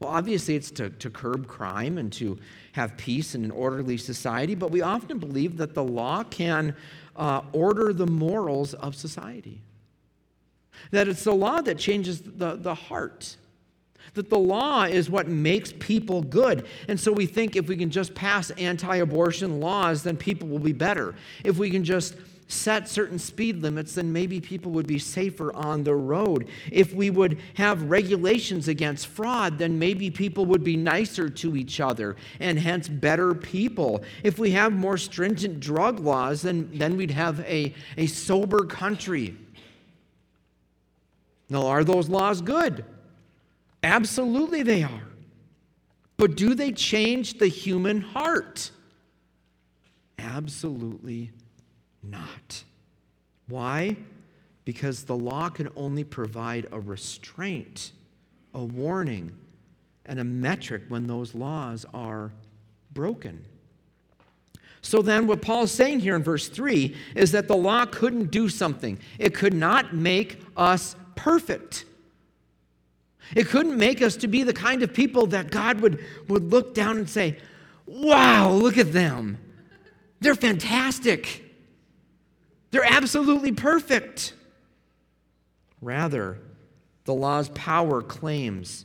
Well, 0.00 0.10
obviously, 0.10 0.54
it's 0.54 0.70
to, 0.72 0.90
to 0.90 1.10
curb 1.10 1.48
crime 1.48 1.98
and 1.98 2.12
to 2.14 2.38
have 2.72 2.96
peace 2.96 3.34
and 3.34 3.44
an 3.44 3.50
orderly 3.50 3.96
society, 3.96 4.54
but 4.54 4.70
we 4.70 4.80
often 4.80 5.18
believe 5.18 5.56
that 5.56 5.74
the 5.74 5.82
law 5.82 6.22
can 6.22 6.76
uh, 7.16 7.42
order 7.52 7.92
the 7.92 8.06
morals 8.06 8.74
of 8.74 8.94
society. 8.94 9.60
That 10.92 11.08
it's 11.08 11.24
the 11.24 11.34
law 11.34 11.60
that 11.60 11.78
changes 11.78 12.20
the, 12.20 12.54
the 12.54 12.74
heart. 12.74 13.36
That 14.14 14.30
the 14.30 14.38
law 14.38 14.84
is 14.84 15.10
what 15.10 15.26
makes 15.26 15.72
people 15.80 16.22
good. 16.22 16.66
And 16.86 16.98
so 16.98 17.12
we 17.12 17.26
think 17.26 17.56
if 17.56 17.66
we 17.66 17.76
can 17.76 17.90
just 17.90 18.14
pass 18.14 18.50
anti 18.52 18.96
abortion 18.96 19.60
laws, 19.60 20.04
then 20.04 20.16
people 20.16 20.46
will 20.46 20.60
be 20.60 20.72
better. 20.72 21.16
If 21.44 21.58
we 21.58 21.70
can 21.70 21.82
just 21.82 22.14
set 22.48 22.88
certain 22.88 23.18
speed 23.18 23.62
limits, 23.62 23.94
then 23.94 24.10
maybe 24.12 24.40
people 24.40 24.72
would 24.72 24.86
be 24.86 24.98
safer 24.98 25.54
on 25.54 25.84
the 25.84 25.94
road. 25.94 26.48
If 26.72 26.94
we 26.94 27.10
would 27.10 27.38
have 27.54 27.90
regulations 27.90 28.68
against 28.68 29.06
fraud, 29.06 29.58
then 29.58 29.78
maybe 29.78 30.10
people 30.10 30.46
would 30.46 30.64
be 30.64 30.76
nicer 30.76 31.28
to 31.28 31.56
each 31.56 31.78
other 31.78 32.16
and 32.40 32.58
hence 32.58 32.88
better 32.88 33.34
people. 33.34 34.02
If 34.22 34.38
we 34.38 34.52
have 34.52 34.72
more 34.72 34.96
stringent 34.96 35.60
drug 35.60 36.00
laws, 36.00 36.42
then, 36.42 36.70
then 36.72 36.96
we'd 36.96 37.10
have 37.10 37.40
a, 37.40 37.74
a 37.98 38.06
sober 38.06 38.64
country. 38.64 39.36
Now, 41.50 41.66
are 41.66 41.84
those 41.84 42.08
laws 42.08 42.40
good? 42.40 42.84
Absolutely, 43.82 44.62
they 44.62 44.82
are. 44.82 45.02
But 46.16 46.34
do 46.34 46.54
they 46.54 46.72
change 46.72 47.38
the 47.38 47.46
human 47.46 48.00
heart? 48.00 48.70
Absolutely 50.18 51.30
not. 52.10 52.64
Why? 53.48 53.96
Because 54.64 55.04
the 55.04 55.16
law 55.16 55.48
can 55.48 55.68
only 55.76 56.04
provide 56.04 56.66
a 56.70 56.80
restraint, 56.80 57.92
a 58.54 58.62
warning, 58.64 59.32
and 60.04 60.18
a 60.18 60.24
metric 60.24 60.82
when 60.88 61.06
those 61.06 61.34
laws 61.34 61.86
are 61.94 62.32
broken. 62.92 63.44
So 64.80 65.02
then, 65.02 65.26
what 65.26 65.42
Paul's 65.42 65.72
saying 65.72 66.00
here 66.00 66.16
in 66.16 66.22
verse 66.22 66.48
3 66.48 66.94
is 67.14 67.32
that 67.32 67.48
the 67.48 67.56
law 67.56 67.84
couldn't 67.84 68.30
do 68.30 68.48
something, 68.48 68.98
it 69.18 69.34
could 69.34 69.54
not 69.54 69.94
make 69.94 70.40
us 70.56 70.96
perfect. 71.14 71.84
It 73.34 73.48
couldn't 73.48 73.76
make 73.76 74.00
us 74.00 74.16
to 74.16 74.28
be 74.28 74.42
the 74.42 74.54
kind 74.54 74.82
of 74.82 74.94
people 74.94 75.26
that 75.28 75.50
God 75.50 75.82
would, 75.82 76.02
would 76.28 76.50
look 76.50 76.74
down 76.74 76.96
and 76.96 77.08
say, 77.08 77.36
Wow, 77.84 78.52
look 78.52 78.78
at 78.78 78.92
them. 78.92 79.38
They're 80.20 80.34
fantastic. 80.34 81.44
They're 82.70 82.84
absolutely 82.84 83.52
perfect. 83.52 84.34
Rather, 85.80 86.38
the 87.04 87.14
law's 87.14 87.48
power 87.50 88.02
claims 88.02 88.84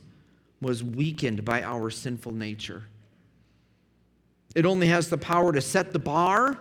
was 0.61 0.83
weakened 0.83 1.43
by 1.43 1.61
our 1.63 1.89
sinful 1.89 2.31
nature. 2.31 2.83
It 4.55 4.65
only 4.65 4.87
has 4.87 5.09
the 5.09 5.17
power 5.17 5.51
to 5.51 5.61
set 5.61 5.91
the 5.91 5.99
bar 5.99 6.57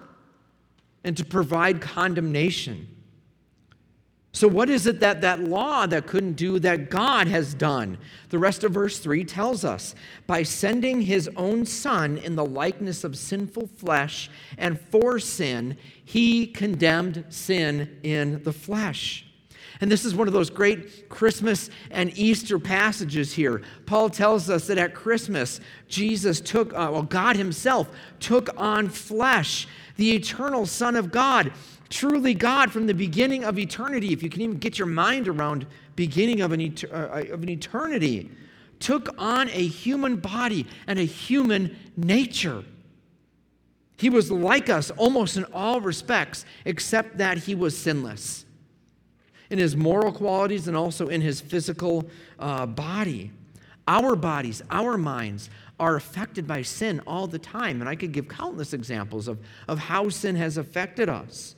and 1.04 1.16
to 1.16 1.24
provide 1.24 1.80
condemnation. 1.80 2.91
So, 4.34 4.48
what 4.48 4.70
is 4.70 4.86
it 4.86 5.00
that 5.00 5.20
that 5.20 5.40
law 5.40 5.86
that 5.86 6.06
couldn't 6.06 6.34
do 6.34 6.58
that 6.60 6.88
God 6.88 7.28
has 7.28 7.52
done? 7.52 7.98
The 8.30 8.38
rest 8.38 8.64
of 8.64 8.72
verse 8.72 8.98
3 8.98 9.24
tells 9.24 9.62
us 9.62 9.94
by 10.26 10.42
sending 10.42 11.02
his 11.02 11.28
own 11.36 11.66
son 11.66 12.16
in 12.16 12.34
the 12.34 12.44
likeness 12.44 13.04
of 13.04 13.18
sinful 13.18 13.68
flesh 13.76 14.30
and 14.56 14.80
for 14.80 15.18
sin, 15.18 15.76
he 16.02 16.46
condemned 16.46 17.26
sin 17.28 17.98
in 18.02 18.42
the 18.42 18.54
flesh. 18.54 19.26
And 19.82 19.90
this 19.90 20.04
is 20.04 20.14
one 20.14 20.28
of 20.28 20.32
those 20.32 20.48
great 20.48 21.10
Christmas 21.10 21.68
and 21.90 22.16
Easter 22.16 22.58
passages 22.58 23.34
here. 23.34 23.62
Paul 23.84 24.08
tells 24.08 24.48
us 24.48 24.66
that 24.68 24.78
at 24.78 24.94
Christmas, 24.94 25.60
Jesus 25.88 26.40
took, 26.40 26.72
uh, 26.72 26.88
well, 26.92 27.02
God 27.02 27.36
Himself 27.36 27.88
took 28.20 28.48
on 28.56 28.88
flesh, 28.88 29.66
the 29.96 30.14
eternal 30.14 30.66
Son 30.66 30.96
of 30.96 31.10
God 31.10 31.52
truly 31.92 32.34
God 32.34 32.72
from 32.72 32.86
the 32.86 32.94
beginning 32.94 33.44
of 33.44 33.58
eternity, 33.58 34.12
if 34.12 34.22
you 34.22 34.30
can 34.30 34.40
even 34.40 34.56
get 34.56 34.78
your 34.78 34.88
mind 34.88 35.28
around 35.28 35.66
beginning 35.94 36.40
of 36.40 36.50
an, 36.52 36.60
et- 36.60 36.84
uh, 36.90 37.24
of 37.30 37.42
an 37.42 37.48
eternity, 37.48 38.30
took 38.80 39.14
on 39.18 39.48
a 39.50 39.66
human 39.66 40.16
body 40.16 40.66
and 40.86 40.98
a 40.98 41.04
human 41.04 41.76
nature. 41.96 42.64
He 43.98 44.10
was 44.10 44.30
like 44.30 44.68
us 44.68 44.90
almost 44.92 45.36
in 45.36 45.44
all 45.52 45.80
respects, 45.80 46.44
except 46.64 47.18
that 47.18 47.38
he 47.38 47.54
was 47.54 47.76
sinless 47.76 48.46
in 49.50 49.58
his 49.58 49.76
moral 49.76 50.12
qualities 50.12 50.66
and 50.66 50.76
also 50.76 51.08
in 51.08 51.20
his 51.20 51.40
physical 51.40 52.08
uh, 52.38 52.64
body. 52.64 53.30
Our 53.86 54.16
bodies, 54.16 54.62
our 54.70 54.96
minds 54.96 55.50
are 55.78 55.96
affected 55.96 56.46
by 56.46 56.62
sin 56.62 57.00
all 57.06 57.26
the 57.26 57.38
time. 57.38 57.80
And 57.80 57.88
I 57.88 57.96
could 57.96 58.12
give 58.12 58.28
countless 58.28 58.72
examples 58.72 59.28
of, 59.28 59.38
of 59.68 59.78
how 59.78 60.08
sin 60.08 60.36
has 60.36 60.56
affected 60.56 61.08
us. 61.10 61.54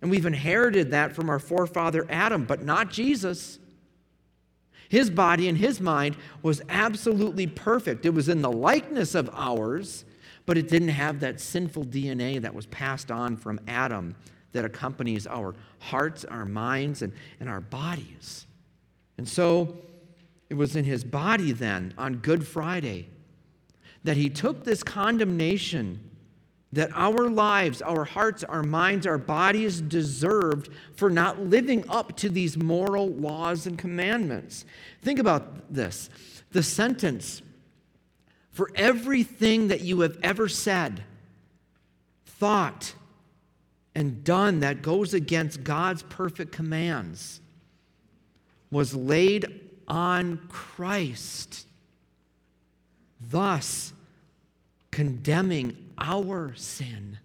And 0.00 0.10
we've 0.10 0.26
inherited 0.26 0.92
that 0.92 1.14
from 1.14 1.28
our 1.28 1.38
forefather 1.38 2.06
Adam, 2.08 2.44
but 2.44 2.62
not 2.62 2.90
Jesus. 2.90 3.58
His 4.88 5.10
body 5.10 5.48
and 5.48 5.58
his 5.58 5.80
mind 5.80 6.16
was 6.42 6.62
absolutely 6.68 7.46
perfect. 7.46 8.06
It 8.06 8.14
was 8.14 8.28
in 8.28 8.40
the 8.40 8.50
likeness 8.50 9.14
of 9.14 9.28
ours, 9.32 10.04
but 10.46 10.56
it 10.56 10.68
didn't 10.68 10.88
have 10.88 11.20
that 11.20 11.40
sinful 11.40 11.86
DNA 11.86 12.40
that 12.40 12.54
was 12.54 12.66
passed 12.66 13.10
on 13.10 13.36
from 13.36 13.60
Adam 13.68 14.14
that 14.52 14.64
accompanies 14.64 15.26
our 15.26 15.54
hearts, 15.78 16.24
our 16.24 16.46
minds, 16.46 17.02
and, 17.02 17.12
and 17.38 17.48
our 17.48 17.60
bodies. 17.60 18.46
And 19.18 19.28
so 19.28 19.76
it 20.48 20.54
was 20.54 20.74
in 20.74 20.84
his 20.84 21.04
body 21.04 21.52
then, 21.52 21.92
on 21.98 22.16
Good 22.16 22.46
Friday, 22.46 23.08
that 24.04 24.16
he 24.16 24.30
took 24.30 24.64
this 24.64 24.82
condemnation 24.82 26.00
that 26.72 26.90
our 26.94 27.28
lives, 27.30 27.80
our 27.80 28.04
hearts, 28.04 28.44
our 28.44 28.62
minds, 28.62 29.06
our 29.06 29.18
bodies 29.18 29.80
deserved 29.80 30.70
for 30.94 31.08
not 31.08 31.40
living 31.40 31.84
up 31.88 32.16
to 32.16 32.28
these 32.28 32.56
moral 32.56 33.08
laws 33.08 33.66
and 33.66 33.78
commandments. 33.78 34.64
Think 35.02 35.18
about 35.18 35.72
this 35.72 36.10
the 36.50 36.62
sentence 36.62 37.42
for 38.50 38.70
everything 38.74 39.68
that 39.68 39.82
you 39.82 40.00
have 40.00 40.18
ever 40.22 40.48
said, 40.48 41.04
thought, 42.26 42.94
and 43.94 44.24
done 44.24 44.60
that 44.60 44.82
goes 44.82 45.14
against 45.14 45.64
God's 45.64 46.02
perfect 46.04 46.52
commands 46.52 47.40
was 48.70 48.94
laid 48.94 49.60
on 49.86 50.38
Christ. 50.48 51.66
Thus, 53.20 53.92
condemning 54.90 55.87
our 56.00 56.54
sin 56.54 57.18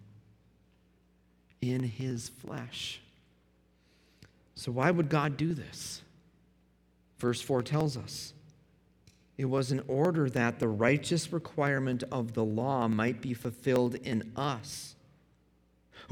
in 1.62 1.84
his 1.84 2.30
flesh. 2.30 3.02
So, 4.56 4.72
why 4.72 4.92
would 4.92 5.10
God 5.10 5.38
do 5.38 5.54
this? 5.54 6.02
Verse 7.18 7.42
4 7.42 7.64
tells 7.64 7.96
us 7.96 8.34
it 9.38 9.46
was 9.46 9.72
in 9.72 9.82
order 9.88 10.30
that 10.30 10.60
the 10.60 10.68
righteous 10.68 11.34
requirement 11.34 12.04
of 12.12 12.34
the 12.34 12.44
law 12.44 12.88
might 12.88 13.22
be 13.22 13.34
fulfilled 13.34 13.96
in 13.96 14.32
us 14.36 14.96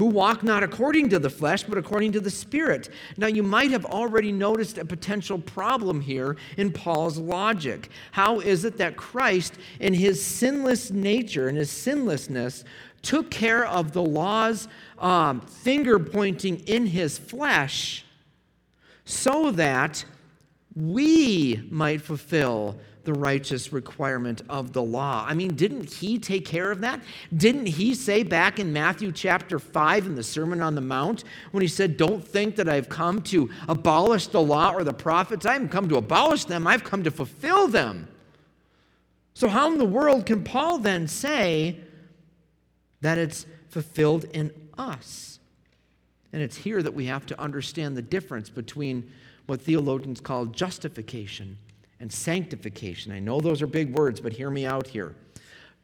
who 0.02 0.08
walk 0.08 0.42
not 0.42 0.64
according 0.64 1.08
to 1.08 1.20
the 1.20 1.30
flesh, 1.30 1.62
but 1.62 1.78
according 1.78 2.10
to 2.10 2.18
the 2.18 2.28
Spirit. 2.28 2.88
Now, 3.16 3.28
you 3.28 3.44
might 3.44 3.70
have 3.70 3.84
already 3.84 4.32
noticed 4.32 4.76
a 4.76 4.84
potential 4.84 5.38
problem 5.38 6.00
here 6.00 6.36
in 6.56 6.72
Paul's 6.72 7.18
logic. 7.18 7.88
How 8.10 8.40
is 8.40 8.64
it 8.64 8.78
that 8.78 8.96
Christ, 8.96 9.54
in 9.78 9.94
his 9.94 10.20
sinless 10.20 10.90
nature 10.90 11.46
and 11.46 11.56
his 11.56 11.70
sinlessness, 11.70 12.64
took 13.02 13.30
care 13.30 13.64
of 13.64 13.92
the 13.92 14.02
law's 14.02 14.66
um, 14.98 15.40
finger 15.40 16.00
pointing 16.00 16.58
in 16.66 16.86
his 16.86 17.16
flesh 17.16 18.04
so 19.04 19.52
that 19.52 20.04
we 20.74 21.62
might 21.70 22.02
fulfill 22.02 22.76
the 23.04 23.12
righteous 23.12 23.72
requirement 23.72 24.42
of 24.48 24.72
the 24.72 24.82
law. 24.82 25.24
I 25.28 25.34
mean, 25.34 25.54
didn't 25.54 25.92
he 25.92 26.18
take 26.18 26.44
care 26.44 26.70
of 26.70 26.80
that? 26.80 27.02
Didn't 27.36 27.66
he 27.66 27.94
say 27.94 28.22
back 28.22 28.58
in 28.58 28.72
Matthew 28.72 29.12
chapter 29.12 29.58
5 29.58 30.06
in 30.06 30.14
the 30.14 30.22
Sermon 30.22 30.62
on 30.62 30.74
the 30.74 30.80
Mount 30.80 31.24
when 31.50 31.62
he 31.62 31.68
said, 31.68 31.96
Don't 31.96 32.26
think 32.26 32.56
that 32.56 32.68
I've 32.68 32.88
come 32.88 33.22
to 33.22 33.50
abolish 33.68 34.28
the 34.28 34.40
law 34.40 34.72
or 34.72 34.84
the 34.84 34.92
prophets? 34.92 35.46
I 35.46 35.54
haven't 35.54 35.70
come 35.70 35.88
to 35.88 35.96
abolish 35.96 36.44
them, 36.44 36.66
I've 36.66 36.84
come 36.84 37.02
to 37.04 37.10
fulfill 37.10 37.68
them. 37.68 38.08
So, 39.34 39.48
how 39.48 39.72
in 39.72 39.78
the 39.78 39.84
world 39.84 40.26
can 40.26 40.44
Paul 40.44 40.78
then 40.78 41.08
say 41.08 41.80
that 43.00 43.18
it's 43.18 43.46
fulfilled 43.68 44.24
in 44.32 44.52
us? 44.76 45.40
And 46.32 46.40
it's 46.40 46.56
here 46.56 46.82
that 46.82 46.94
we 46.94 47.06
have 47.06 47.26
to 47.26 47.40
understand 47.40 47.96
the 47.96 48.02
difference 48.02 48.48
between 48.48 49.10
what 49.46 49.60
theologians 49.60 50.20
call 50.20 50.46
justification 50.46 51.58
and 52.02 52.12
sanctification. 52.12 53.12
I 53.12 53.20
know 53.20 53.40
those 53.40 53.62
are 53.62 53.66
big 53.68 53.96
words, 53.96 54.20
but 54.20 54.32
hear 54.32 54.50
me 54.50 54.66
out 54.66 54.88
here. 54.88 55.14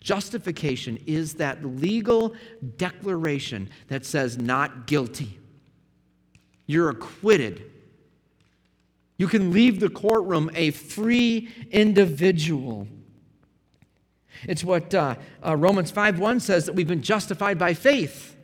Justification 0.01 0.99
is 1.07 1.35
that 1.35 1.65
legal 1.65 2.35
declaration 2.77 3.71
that 3.87 4.05
says 4.05 4.37
not 4.37 4.89
guilty. 4.89 5.39
You're 6.67 6.91
acquitted. 6.91 7.71
You 9.17 9.29
can 9.29 9.53
leave 9.53 9.79
the 9.79 9.89
courtroom 9.89 10.51
a 10.55 10.73
free 10.73 11.51
individual. 11.71 12.89
It's 14.43 14.65
what 14.65 14.93
uh, 14.93 15.15
uh, 15.45 15.55
Romans 15.55 15.93
5 15.93 16.19
1 16.19 16.41
says 16.41 16.67
that 16.67 16.75
we've 16.75 16.89
been 16.89 17.03
justified 17.03 17.61
by 17.61 17.75
faith. 17.75 18.35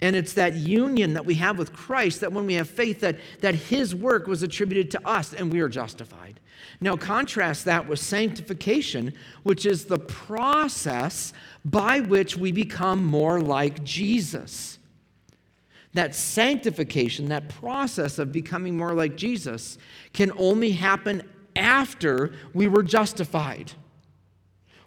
And 0.00 0.14
it's 0.14 0.34
that 0.34 0.54
union 0.54 1.14
that 1.14 1.26
we 1.26 1.34
have 1.34 1.58
with 1.58 1.72
Christ 1.72 2.20
that 2.20 2.32
when 2.32 2.46
we 2.46 2.54
have 2.54 2.70
faith, 2.70 3.00
that, 3.00 3.18
that 3.40 3.54
his 3.54 3.94
work 3.94 4.26
was 4.26 4.42
attributed 4.42 4.90
to 4.92 5.08
us 5.08 5.32
and 5.32 5.52
we 5.52 5.60
are 5.60 5.68
justified. 5.68 6.38
Now, 6.80 6.96
contrast 6.96 7.64
that 7.64 7.88
with 7.88 7.98
sanctification, 7.98 9.12
which 9.42 9.66
is 9.66 9.86
the 9.86 9.98
process 9.98 11.32
by 11.64 12.00
which 12.00 12.36
we 12.36 12.52
become 12.52 13.04
more 13.04 13.40
like 13.40 13.82
Jesus. 13.82 14.78
That 15.94 16.14
sanctification, 16.14 17.28
that 17.30 17.48
process 17.48 18.20
of 18.20 18.30
becoming 18.30 18.76
more 18.76 18.94
like 18.94 19.16
Jesus, 19.16 19.78
can 20.12 20.30
only 20.36 20.72
happen 20.72 21.22
after 21.56 22.32
we 22.54 22.68
were 22.68 22.84
justified. 22.84 23.72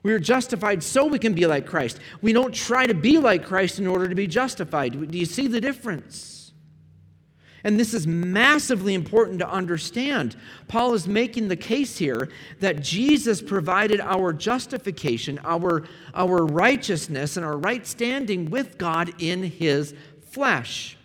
We 0.03 0.13
are 0.13 0.19
justified 0.19 0.81
so 0.83 1.05
we 1.05 1.19
can 1.19 1.33
be 1.33 1.45
like 1.45 1.67
Christ. 1.67 1.99
We 2.21 2.33
don't 2.33 2.53
try 2.53 2.87
to 2.87 2.93
be 2.93 3.19
like 3.19 3.45
Christ 3.45 3.77
in 3.79 3.85
order 3.85 4.07
to 4.07 4.15
be 4.15 4.27
justified. 4.27 5.11
Do 5.11 5.17
you 5.17 5.25
see 5.25 5.47
the 5.47 5.61
difference? 5.61 6.53
And 7.63 7.79
this 7.79 7.93
is 7.93 8.07
massively 8.07 8.95
important 8.95 9.39
to 9.39 9.49
understand. 9.49 10.35
Paul 10.67 10.95
is 10.95 11.07
making 11.07 11.47
the 11.47 11.55
case 11.55 11.97
here 11.97 12.29
that 12.59 12.81
Jesus 12.81 13.41
provided 13.41 13.99
our 14.01 14.33
justification, 14.33 15.39
our, 15.43 15.83
our 16.15 16.45
righteousness, 16.45 17.37
and 17.37 17.45
our 17.45 17.57
right 17.57 17.85
standing 17.85 18.49
with 18.49 18.79
God 18.79 19.13
in 19.19 19.43
his 19.43 19.93
flesh. 20.31 20.97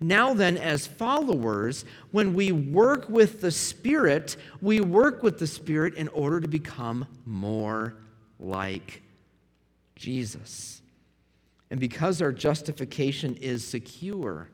Now, 0.00 0.34
then, 0.34 0.56
as 0.56 0.86
followers, 0.86 1.84
when 2.10 2.34
we 2.34 2.50
work 2.50 3.08
with 3.08 3.40
the 3.40 3.52
Spirit, 3.52 4.36
we 4.60 4.80
work 4.80 5.22
with 5.22 5.38
the 5.38 5.46
Spirit 5.46 5.94
in 5.94 6.08
order 6.08 6.40
to 6.40 6.48
become 6.48 7.06
more 7.24 7.94
like 8.42 9.02
Jesus. 9.96 10.82
And 11.70 11.80
because 11.80 12.20
our 12.20 12.32
justification 12.32 13.36
is 13.36 13.66
secure, 13.66 14.48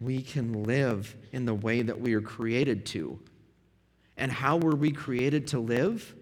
we 0.00 0.22
can 0.22 0.64
live 0.64 1.14
in 1.32 1.44
the 1.44 1.54
way 1.54 1.82
that 1.82 2.00
we 2.00 2.14
are 2.14 2.20
created 2.20 2.84
to. 2.86 3.18
And 4.16 4.30
how 4.30 4.56
were 4.56 4.74
we 4.74 4.90
created 4.90 5.46
to 5.48 5.60
live? 5.60 6.14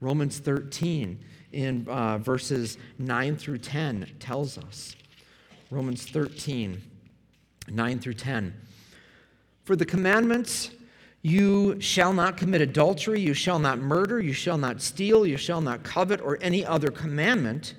Romans 0.00 0.38
13, 0.38 1.18
in 1.52 1.86
uh, 1.88 2.18
verses 2.18 2.76
9 2.98 3.36
through 3.36 3.58
10, 3.58 4.16
tells 4.18 4.58
us. 4.58 4.94
Romans 5.70 6.04
13, 6.04 6.82
9 7.68 7.98
through 7.98 8.14
10. 8.14 8.54
For 9.64 9.74
the 9.74 9.86
commandments 9.86 10.70
you 11.26 11.80
shall 11.80 12.12
not 12.12 12.36
commit 12.36 12.60
adultery, 12.60 13.20
you 13.20 13.34
shall 13.34 13.58
not 13.58 13.80
murder, 13.80 14.20
you 14.20 14.32
shall 14.32 14.58
not 14.58 14.80
steal, 14.80 15.26
you 15.26 15.36
shall 15.36 15.60
not 15.60 15.82
covet, 15.82 16.20
or 16.20 16.38
any 16.40 16.64
other 16.64 16.88
commandment 16.88 17.74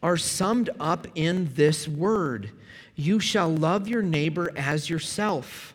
are 0.00 0.16
summed 0.16 0.70
up 0.78 1.08
in 1.16 1.50
this 1.54 1.88
word 1.88 2.52
You 2.94 3.18
shall 3.18 3.50
love 3.52 3.88
your 3.88 4.02
neighbor 4.02 4.52
as 4.54 4.88
yourself. 4.88 5.74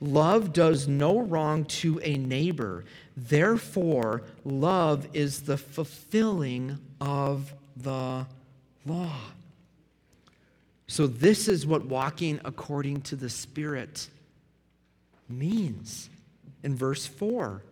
Love 0.00 0.52
does 0.52 0.88
no 0.88 1.20
wrong 1.20 1.66
to 1.66 2.00
a 2.02 2.14
neighbor. 2.16 2.84
Therefore, 3.16 4.22
love 4.44 5.06
is 5.12 5.42
the 5.42 5.56
fulfilling 5.56 6.80
of 7.00 7.54
the 7.76 8.26
law. 8.84 9.14
So, 10.88 11.06
this 11.06 11.46
is 11.46 11.64
what 11.64 11.84
walking 11.84 12.40
according 12.44 13.02
to 13.02 13.14
the 13.14 13.30
Spirit 13.30 14.08
means 15.28 16.10
in 16.62 16.74
verse 16.74 17.06
4 17.06 17.62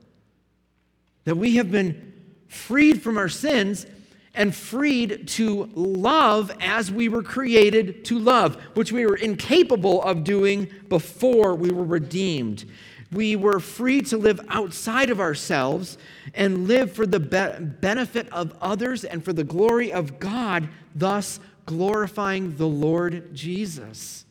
that 1.25 1.37
we 1.37 1.57
have 1.57 1.71
been 1.71 2.13
freed 2.49 3.03
from 3.03 3.17
our 3.17 3.29
sins 3.29 3.87
and 4.35 4.55
freed 4.55 5.29
to 5.29 5.71
love 5.75 6.51
as 6.61 6.91
we 6.91 7.09
were 7.09 7.23
created 7.23 8.05
to 8.05 8.19
love, 8.19 8.57
which 8.75 8.93
we 8.93 9.07
were 9.07 9.17
incapable 9.17 10.03
of 10.03 10.25
doing 10.25 10.69
before 10.89 11.55
we 11.55 11.71
were 11.71 11.85
redeemed. 11.85 12.65
We 13.13 13.37
were 13.37 13.61
free 13.61 14.03
to 14.03 14.17
live 14.17 14.41
outside 14.49 15.09
of 15.11 15.21
ourselves 15.21 15.99
and 16.35 16.67
live 16.67 16.93
for 16.93 17.07
the 17.07 17.21
be- 17.21 17.65
benefit 17.65 18.31
of 18.33 18.57
others 18.61 19.05
and 19.05 19.25
for 19.25 19.33
the 19.33 19.45
glory 19.45 19.93
of 19.93 20.19
God, 20.19 20.69
thus 20.97 21.39
glorifying 21.65 22.57
the 22.57 22.67
Lord 22.67 23.33
Jesus. 23.33 24.25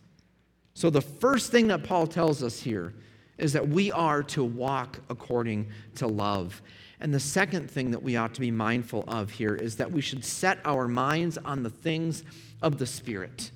So, 0.73 0.89
the 0.89 1.01
first 1.01 1.49
thing 1.49 1.67
that 1.67 1.83
Paul 1.83 2.07
tells 2.07 2.43
us 2.43 2.59
here 2.59 2.93
is 3.37 3.53
that 3.53 3.67
we 3.67 3.91
are 3.91 4.23
to 4.23 4.43
walk 4.43 4.99
according 5.09 5.67
to 5.95 6.07
love. 6.07 6.61
And 6.99 7.13
the 7.13 7.19
second 7.19 7.69
thing 7.69 7.91
that 7.91 8.01
we 8.01 8.15
ought 8.15 8.33
to 8.35 8.41
be 8.41 8.51
mindful 8.51 9.03
of 9.07 9.31
here 9.31 9.55
is 9.55 9.75
that 9.77 9.91
we 9.91 10.01
should 10.01 10.23
set 10.23 10.59
our 10.63 10.87
minds 10.87 11.37
on 11.37 11.63
the 11.63 11.69
things 11.69 12.23
of 12.61 12.77
the 12.77 12.85
Spirit. 12.85 13.51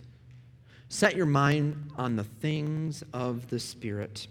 Set 0.89 1.15
your 1.15 1.25
mind 1.25 1.91
on 1.97 2.15
the 2.15 2.23
things 2.23 3.03
of 3.13 3.49
the 3.49 3.59
Spirit. 3.59 4.27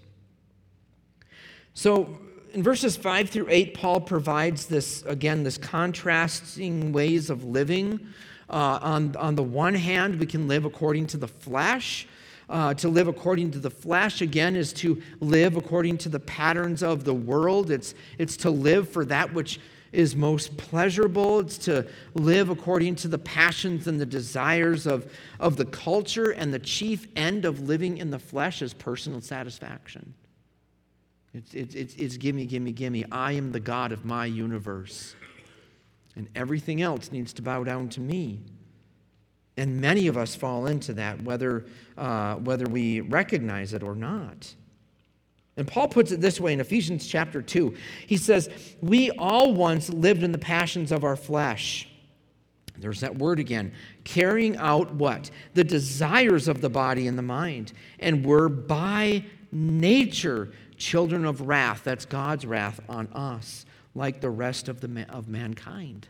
So, 1.75 2.19
in 2.53 2.63
verses 2.63 2.97
5 2.97 3.29
through 3.29 3.49
8, 3.51 3.75
Paul 3.75 4.01
provides 4.01 4.67
this, 4.67 5.03
again, 5.03 5.45
this 5.45 5.59
contrasting 5.59 6.93
ways 6.93 7.29
of 7.29 7.45
living. 7.45 8.01
Uh, 8.49 8.79
on, 8.81 9.15
on 9.17 9.35
the 9.35 9.43
one 9.43 9.75
hand, 9.75 10.19
we 10.19 10.25
can 10.25 10.49
live 10.49 10.65
according 10.65 11.07
to 11.09 11.19
the 11.19 11.29
flesh, 11.29 12.07
uh, 12.49 12.75
to 12.75 12.89
live 12.89 13.09
according 13.09 13.51
to 13.53 13.59
the 13.59 13.71
flesh, 13.71 14.21
again, 14.21 14.57
is 14.57 14.73
to 14.73 15.03
live 15.21 15.57
according 15.57 15.99
to 15.99 16.09
the 16.09 16.21
patterns 16.21 16.83
of 16.83 17.05
the 17.05 17.15
world. 17.15 17.71
It's, 17.71 17.95
it's 18.19 18.37
to 18.39 18.51
live 18.51 18.89
for 18.89 19.05
that 19.07 19.33
which 19.33 19.61
is 19.93 20.15
most 20.15 20.57
pleasurable. 20.57 21.41
It's 21.41 21.59
to 21.59 21.87
live 22.15 22.51
according 22.51 22.97
to 22.97 23.09
the 23.09 23.19
passions 23.19 23.87
and 23.87 24.01
the 24.01 24.07
desires 24.07 24.87
of, 24.87 25.11
of 25.41 25.57
the 25.57 25.65
culture. 25.65 26.31
And 26.31 26.53
the 26.53 26.59
chief 26.59 27.09
end 27.17 27.45
of 27.45 27.61
living 27.69 27.99
in 27.99 28.11
the 28.11 28.19
flesh 28.19 28.63
is 28.63 28.75
personal 28.75 29.21
satisfaction. 29.21 30.15
It's, 31.35 31.53
it's, 31.55 31.75
it's, 31.75 31.95
it's 31.97 32.17
gimme, 32.17 32.47
gimme, 32.47 32.73
gimme. 32.73 33.05
I 33.11 33.33
am 33.33 33.53
the 33.53 33.61
God 33.61 33.93
of 33.93 34.05
my 34.05 34.27
universe. 34.27 35.15
And 36.15 36.29
everything 36.35 36.81
else 36.81 37.13
needs 37.13 37.33
to 37.35 37.43
bow 37.43 37.65
down 37.65 37.89
to 37.91 38.01
me. 38.01 38.41
And 39.57 39.81
many 39.81 40.07
of 40.07 40.17
us 40.17 40.35
fall 40.35 40.67
into 40.67 40.93
that, 40.95 41.23
whether, 41.23 41.65
uh, 41.97 42.35
whether 42.37 42.67
we 42.67 43.01
recognize 43.01 43.73
it 43.73 43.83
or 43.83 43.95
not. 43.95 44.55
And 45.57 45.67
Paul 45.67 45.89
puts 45.89 46.13
it 46.13 46.21
this 46.21 46.39
way 46.39 46.53
in 46.53 46.61
Ephesians 46.61 47.07
chapter 47.07 47.41
2. 47.41 47.75
He 48.07 48.19
says, 48.19 48.51
We 48.83 49.11
all 49.13 49.55
once 49.55 49.89
lived 49.89 50.23
in 50.23 50.33
the 50.33 50.39
passions 50.39 50.93
of 50.93 51.03
our 51.05 51.17
flesh. 51.17 51.89
There's 52.79 53.01
that 53.01 53.17
word 53.17 53.41
again. 53.41 53.73
Carrying 54.05 54.59
out 54.59 54.95
what? 54.95 55.31
The 55.55 55.65
desires 55.65 56.49
of 56.49 56.61
the 56.61 56.69
body 56.69 57.07
and 57.07 57.17
the 57.17 57.23
mind. 57.23 57.73
And 57.99 58.25
were 58.25 58.51
by 58.51 59.25
nature 59.51 60.53
children 60.77 61.25
of 61.25 61.41
wrath. 61.41 61.83
That's 61.85 62.05
God's 62.05 62.45
wrath 62.45 62.81
on 62.89 63.07
us, 63.09 63.65
like 63.95 64.21
the 64.21 64.29
rest 64.29 64.69
of, 64.69 64.83
the, 64.83 65.07
of 65.09 65.27
mankind. 65.27 66.09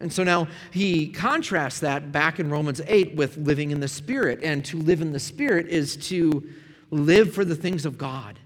And 0.00 0.12
so 0.12 0.24
now 0.24 0.48
he 0.70 1.08
contrasts 1.08 1.80
that 1.80 2.12
back 2.12 2.40
in 2.40 2.50
Romans 2.50 2.80
8 2.86 3.14
with 3.14 3.36
living 3.36 3.70
in 3.70 3.80
the 3.80 3.88
Spirit. 3.88 4.40
And 4.42 4.64
to 4.66 4.78
live 4.78 5.00
in 5.00 5.12
the 5.12 5.20
Spirit 5.20 5.68
is 5.68 5.96
to 6.08 6.46
live 6.90 7.32
for 7.32 7.44
the 7.44 7.56
things 7.56 7.86
of 7.86 7.98
God, 7.98 8.38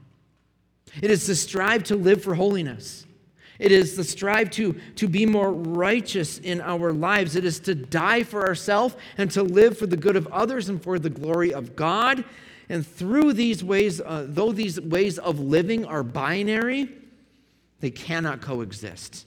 it 1.02 1.10
is 1.10 1.26
to 1.26 1.34
strive 1.34 1.84
to 1.84 1.96
live 1.96 2.22
for 2.22 2.34
holiness. 2.34 3.04
It 3.58 3.72
is 3.72 3.96
to 3.96 4.04
strive 4.04 4.50
to, 4.52 4.80
to 4.96 5.08
be 5.08 5.26
more 5.26 5.52
righteous 5.52 6.38
in 6.38 6.60
our 6.60 6.92
lives. 6.92 7.34
It 7.34 7.44
is 7.44 7.58
to 7.60 7.74
die 7.74 8.22
for 8.22 8.46
ourselves 8.46 8.94
and 9.16 9.30
to 9.32 9.42
live 9.42 9.76
for 9.76 9.86
the 9.86 9.96
good 9.96 10.14
of 10.14 10.28
others 10.28 10.68
and 10.68 10.80
for 10.80 10.98
the 10.98 11.10
glory 11.10 11.52
of 11.52 11.74
God. 11.74 12.24
And 12.68 12.86
through 12.86 13.32
these 13.32 13.64
ways, 13.64 14.00
uh, 14.00 14.26
though 14.28 14.52
these 14.52 14.80
ways 14.80 15.18
of 15.18 15.40
living 15.40 15.84
are 15.84 16.04
binary, 16.04 16.88
they 17.80 17.90
cannot 17.90 18.40
coexist. 18.40 19.26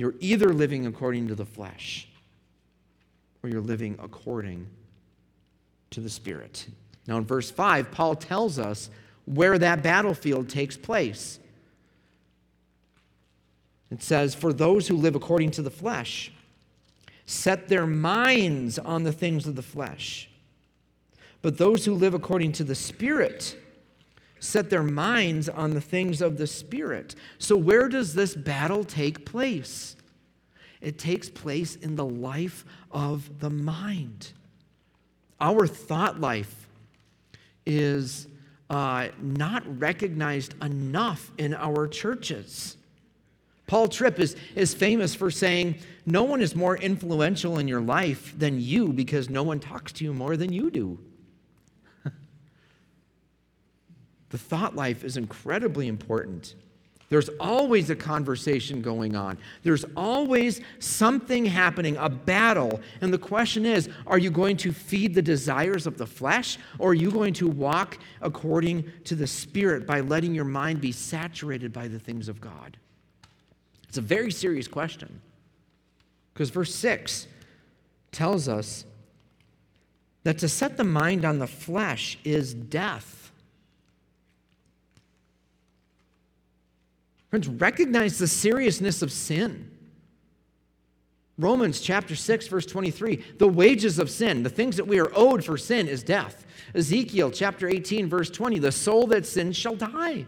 You're 0.00 0.14
either 0.18 0.48
living 0.48 0.86
according 0.86 1.28
to 1.28 1.34
the 1.34 1.44
flesh 1.44 2.08
or 3.42 3.50
you're 3.50 3.60
living 3.60 3.98
according 4.02 4.66
to 5.90 6.00
the 6.00 6.08
Spirit. 6.08 6.68
Now, 7.06 7.18
in 7.18 7.26
verse 7.26 7.50
5, 7.50 7.90
Paul 7.90 8.14
tells 8.14 8.58
us 8.58 8.88
where 9.26 9.58
that 9.58 9.82
battlefield 9.82 10.48
takes 10.48 10.74
place. 10.74 11.38
It 13.90 14.02
says, 14.02 14.34
For 14.34 14.54
those 14.54 14.88
who 14.88 14.96
live 14.96 15.16
according 15.16 15.50
to 15.50 15.62
the 15.62 15.70
flesh 15.70 16.32
set 17.26 17.68
their 17.68 17.86
minds 17.86 18.78
on 18.78 19.02
the 19.02 19.12
things 19.12 19.46
of 19.46 19.54
the 19.54 19.60
flesh. 19.60 20.30
But 21.42 21.58
those 21.58 21.84
who 21.84 21.92
live 21.92 22.14
according 22.14 22.52
to 22.52 22.64
the 22.64 22.74
Spirit 22.74 23.54
set 24.40 24.70
their 24.70 24.82
minds 24.82 25.48
on 25.48 25.74
the 25.74 25.80
things 25.80 26.20
of 26.20 26.38
the 26.38 26.46
Spirit. 26.46 27.14
So, 27.38 27.56
where 27.56 27.88
does 27.88 28.14
this 28.14 28.34
battle 28.34 28.82
take 28.82 29.24
place? 29.24 29.94
It 30.80 30.98
takes 30.98 31.28
place 31.28 31.76
in 31.76 31.94
the 31.94 32.06
life 32.06 32.64
of 32.90 33.38
the 33.38 33.50
mind. 33.50 34.32
Our 35.40 35.66
thought 35.66 36.20
life 36.20 36.68
is 37.66 38.26
uh, 38.70 39.08
not 39.20 39.62
recognized 39.80 40.54
enough 40.62 41.30
in 41.38 41.54
our 41.54 41.86
churches. 41.86 42.76
Paul 43.66 43.88
Tripp 43.88 44.18
is, 44.18 44.36
is 44.56 44.74
famous 44.74 45.14
for 45.14 45.30
saying, 45.30 45.76
No 46.06 46.24
one 46.24 46.40
is 46.40 46.56
more 46.56 46.76
influential 46.76 47.58
in 47.58 47.68
your 47.68 47.80
life 47.80 48.34
than 48.36 48.60
you 48.60 48.92
because 48.92 49.30
no 49.30 49.42
one 49.42 49.60
talks 49.60 49.92
to 49.92 50.04
you 50.04 50.12
more 50.12 50.36
than 50.36 50.52
you 50.52 50.70
do. 50.70 50.98
The 54.30 54.38
thought 54.38 54.74
life 54.74 55.04
is 55.04 55.16
incredibly 55.16 55.88
important. 55.88 56.54
There's 57.10 57.28
always 57.40 57.90
a 57.90 57.96
conversation 57.96 58.80
going 58.82 59.16
on. 59.16 59.36
There's 59.64 59.84
always 59.96 60.60
something 60.78 61.44
happening, 61.44 61.96
a 61.96 62.08
battle. 62.08 62.80
And 63.00 63.12
the 63.12 63.18
question 63.18 63.66
is 63.66 63.88
are 64.06 64.18
you 64.18 64.30
going 64.30 64.56
to 64.58 64.72
feed 64.72 65.14
the 65.14 65.22
desires 65.22 65.88
of 65.88 65.98
the 65.98 66.06
flesh, 66.06 66.56
or 66.78 66.90
are 66.90 66.94
you 66.94 67.10
going 67.10 67.34
to 67.34 67.48
walk 67.48 67.98
according 68.20 68.84
to 69.04 69.16
the 69.16 69.26
Spirit 69.26 69.86
by 69.86 70.00
letting 70.00 70.34
your 70.34 70.44
mind 70.44 70.80
be 70.80 70.92
saturated 70.92 71.72
by 71.72 71.88
the 71.88 71.98
things 71.98 72.28
of 72.28 72.40
God? 72.40 72.76
It's 73.88 73.98
a 73.98 74.02
very 74.02 74.30
serious 74.30 74.68
question. 74.68 75.20
Because 76.32 76.50
verse 76.50 76.72
6 76.76 77.26
tells 78.12 78.48
us 78.48 78.84
that 80.22 80.38
to 80.38 80.48
set 80.48 80.76
the 80.76 80.84
mind 80.84 81.24
on 81.24 81.40
the 81.40 81.48
flesh 81.48 82.18
is 82.22 82.54
death. 82.54 83.29
Friends, 87.30 87.48
recognize 87.48 88.18
the 88.18 88.26
seriousness 88.26 89.02
of 89.02 89.12
sin. 89.12 89.70
Romans 91.38 91.80
chapter 91.80 92.14
6, 92.14 92.48
verse 92.48 92.66
23 92.66 93.24
the 93.38 93.48
wages 93.48 93.98
of 93.98 94.10
sin, 94.10 94.42
the 94.42 94.50
things 94.50 94.76
that 94.76 94.86
we 94.86 95.00
are 95.00 95.10
owed 95.14 95.44
for 95.44 95.56
sin, 95.56 95.88
is 95.88 96.02
death. 96.02 96.44
Ezekiel 96.74 97.30
chapter 97.30 97.66
18, 97.66 98.08
verse 98.08 98.28
20 98.28 98.58
the 98.58 98.72
soul 98.72 99.06
that 99.06 99.24
sins 99.24 99.56
shall 99.56 99.76
die. 99.76 100.26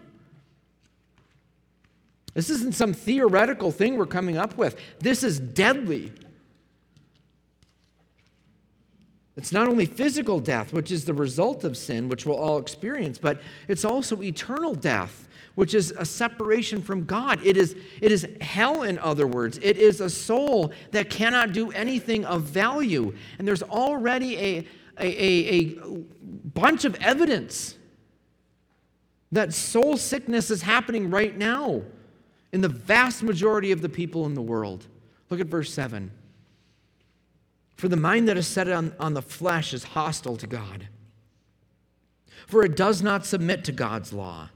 This 2.35 2.49
isn't 2.49 2.75
some 2.75 2.95
theoretical 2.95 3.71
thing 3.71 3.99
we're 3.99 4.07
coming 4.07 4.39
up 4.39 4.57
with. 4.57 4.77
This 5.01 5.23
is 5.23 5.39
deadly. 5.39 6.13
It's 9.37 9.53
not 9.53 9.69
only 9.69 9.87
physical 9.87 10.41
death, 10.41 10.73
which 10.73 10.91
is 10.91 11.05
the 11.05 11.15
result 11.15 11.65
of 11.65 11.77
sin, 11.77 12.09
which 12.09 12.25
we'll 12.25 12.37
all 12.37 12.59
experience, 12.59 13.19
but 13.19 13.41
it's 13.69 13.85
also 13.85 14.23
eternal 14.23 14.75
death, 14.75 15.29
which 15.55 15.75
is 15.75 15.93
a 15.99 16.05
separation 16.05 16.81
from 16.83 17.05
God. 17.05 17.41
It 17.45 17.57
is, 17.57 17.77
it 18.01 18.11
is 18.11 18.27
hell, 18.41 18.83
in 18.83 18.99
other 18.99 19.27
words. 19.27 19.59
It 19.63 19.77
is 19.77 20.01
a 20.01 20.09
soul 20.09 20.73
that 20.93 21.11
cannot 21.11 21.53
do 21.53 21.71
anything 21.73 22.25
of 22.25 22.43
value. 22.43 23.15
And 23.39 23.47
there's 23.47 23.63
already 23.63 24.39
a, 24.39 24.67
a, 24.99 25.07
a, 25.07 25.59
a 25.59 25.65
bunch 26.55 26.85
of 26.85 26.95
evidence 26.97 27.77
that 29.31 29.53
soul 29.53 29.97
sickness 29.97 30.51
is 30.51 30.63
happening 30.63 31.11
right 31.11 31.37
now 31.37 31.83
in 32.53 32.61
the 32.61 32.69
vast 32.69 33.23
majority 33.23 33.73
of 33.73 33.81
the 33.81 33.89
people 33.89 34.27
in 34.27 34.35
the 34.35 34.43
world. 34.43 34.87
Look 35.31 35.41
at 35.41 35.47
verse 35.47 35.73
7. 35.73 36.11
For 37.77 37.89
the 37.89 37.97
mind 37.97 38.29
that 38.29 38.37
is 38.37 38.47
set 38.47 38.69
on, 38.69 38.95
on 39.01 39.15
the 39.15 39.23
flesh 39.23 39.75
is 39.75 39.83
hostile 39.83 40.37
to 40.37 40.47
God, 40.47 40.89
for 42.47 42.65
it 42.65 42.77
does 42.77 43.03
not 43.03 43.27
submit 43.27 43.65
to 43.65 43.73
God's 43.73 44.13
law. 44.13 44.51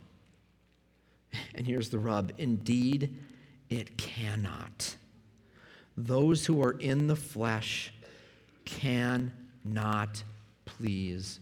And 1.55 1.67
here's 1.67 1.91
the 1.91 1.99
rub 1.99 2.33
indeed, 2.39 3.17
it 3.69 3.97
cannot. 3.97 4.97
Those 5.97 6.47
who 6.47 6.63
are 6.63 6.73
in 6.79 7.07
the 7.07 7.17
flesh 7.17 7.93
cannot 8.65 10.23
please 10.65 11.41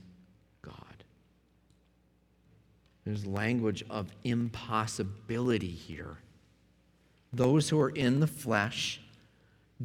God. 0.63 0.75
There's 3.05 3.27
language 3.27 3.85
of 3.91 4.11
impossibility 4.23 5.71
here 5.71 6.19
those 7.37 7.69
who 7.69 7.81
are 7.81 7.91
in 7.91 8.21
the 8.21 8.27
flesh 8.27 9.01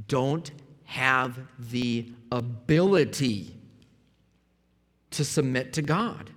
don't 0.07 0.51
have 0.85 1.39
the 1.57 2.07
ability 2.31 3.55
to 5.11 5.25
submit 5.25 5.73
to 5.73 5.81
God. 5.81 6.29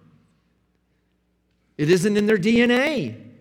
It 1.76 1.90
isn't 1.90 2.16
in 2.16 2.26
their 2.26 2.38
DNA. 2.38 3.31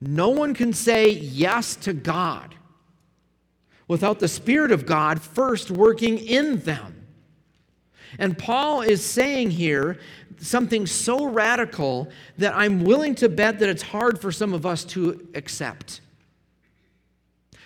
No 0.00 0.28
one 0.28 0.54
can 0.54 0.72
say 0.72 1.10
yes 1.10 1.76
to 1.76 1.92
God 1.92 2.54
without 3.88 4.18
the 4.18 4.28
Spirit 4.28 4.72
of 4.72 4.86
God 4.86 5.20
first 5.20 5.70
working 5.70 6.18
in 6.18 6.60
them. 6.60 7.06
And 8.18 8.36
Paul 8.36 8.82
is 8.82 9.04
saying 9.04 9.50
here 9.50 9.98
something 10.38 10.86
so 10.86 11.26
radical 11.26 12.08
that 12.38 12.54
I'm 12.54 12.84
willing 12.84 13.14
to 13.16 13.28
bet 13.28 13.58
that 13.58 13.68
it's 13.68 13.82
hard 13.82 14.20
for 14.20 14.30
some 14.30 14.52
of 14.52 14.66
us 14.66 14.84
to 14.84 15.28
accept. 15.34 16.00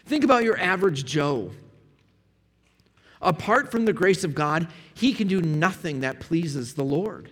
Think 0.07 0.25
about 0.25 0.45
your 0.45 0.59
average 0.59 1.05
Joe. 1.05 1.51
Apart 3.23 3.71
from 3.71 3.85
the 3.85 3.93
grace 3.93 4.25
of 4.25 4.35
God, 4.35 4.69
he 4.95 5.13
can 5.13 5.29
do 5.29 5.43
nothing 5.43 6.01
that 6.01 6.21
pleases 6.21 6.75
the 6.75 6.85
Lord. 6.85 7.31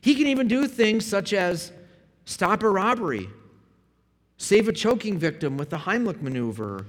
He 0.00 0.14
can 0.14 0.26
even 0.26 0.46
do 0.46 0.66
things 0.66 1.06
such 1.06 1.32
as 1.32 1.72
stop 2.26 2.62
a 2.62 2.68
robbery, 2.68 3.28
save 4.38 4.68
a 4.68 4.72
choking 4.72 5.18
victim 5.18 5.58
with 5.58 5.70
the 5.70 5.78
Heimlich 5.78 6.22
maneuver, 6.22 6.86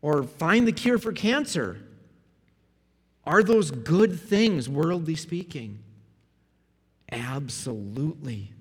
or 0.00 0.22
find 0.22 0.68
the 0.68 0.72
cure 0.72 0.98
for 0.98 1.12
cancer. 1.12 1.78
Are 3.24 3.42
those 3.42 3.72
good 3.72 4.20
things, 4.20 4.68
worldly 4.68 5.16
speaking? 5.16 5.80
Absolutely. 7.10 8.52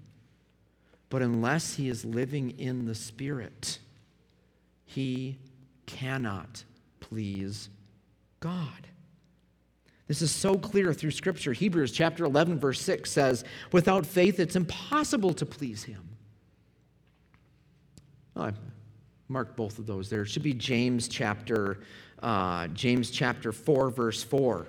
But 1.09 1.21
unless 1.21 1.75
he 1.75 1.87
is 1.87 2.03
living 2.03 2.51
in 2.57 2.85
the 2.85 2.95
Spirit, 2.95 3.79
he 4.85 5.37
cannot 5.85 6.63
please 6.99 7.69
God. 8.39 8.87
This 10.07 10.21
is 10.21 10.31
so 10.31 10.55
clear 10.55 10.93
through 10.93 11.11
Scripture. 11.11 11.53
Hebrews 11.53 11.91
chapter 11.91 12.25
11, 12.25 12.59
verse 12.59 12.81
6 12.81 13.11
says, 13.11 13.43
Without 13.71 14.05
faith, 14.05 14.39
it's 14.39 14.55
impossible 14.55 15.33
to 15.33 15.45
please 15.45 15.83
Him. 15.83 16.14
I 18.35 18.51
marked 19.27 19.55
both 19.55 19.79
of 19.79 19.85
those 19.85 20.09
there. 20.09 20.23
It 20.23 20.27
should 20.27 20.43
be 20.43 20.53
James 20.53 21.07
chapter, 21.07 21.79
uh, 22.21 22.67
James 22.67 23.09
chapter 23.11 23.51
4, 23.51 23.89
verse 23.89 24.23
4 24.23 24.67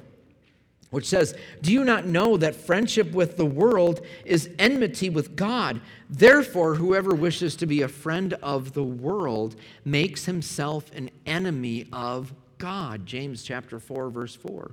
which 0.90 1.06
says, 1.06 1.34
Do 1.62 1.72
you 1.72 1.84
not 1.84 2.06
know 2.06 2.36
that 2.36 2.54
friendship 2.54 3.12
with 3.12 3.36
the 3.36 3.44
world 3.44 4.00
is 4.24 4.50
enmity 4.58 5.10
with 5.10 5.36
God? 5.36 5.80
Therefore, 6.08 6.76
whoever 6.76 7.14
wishes 7.14 7.56
to 7.56 7.66
be 7.66 7.82
a 7.82 7.88
friend 7.88 8.34
of 8.34 8.72
the 8.72 8.84
world 8.84 9.56
makes 9.84 10.24
himself 10.26 10.90
an 10.94 11.10
enemy 11.26 11.86
of 11.92 12.32
God. 12.58 13.04
James 13.04 13.42
chapter 13.42 13.78
4, 13.78 14.10
verse 14.10 14.34
4. 14.34 14.70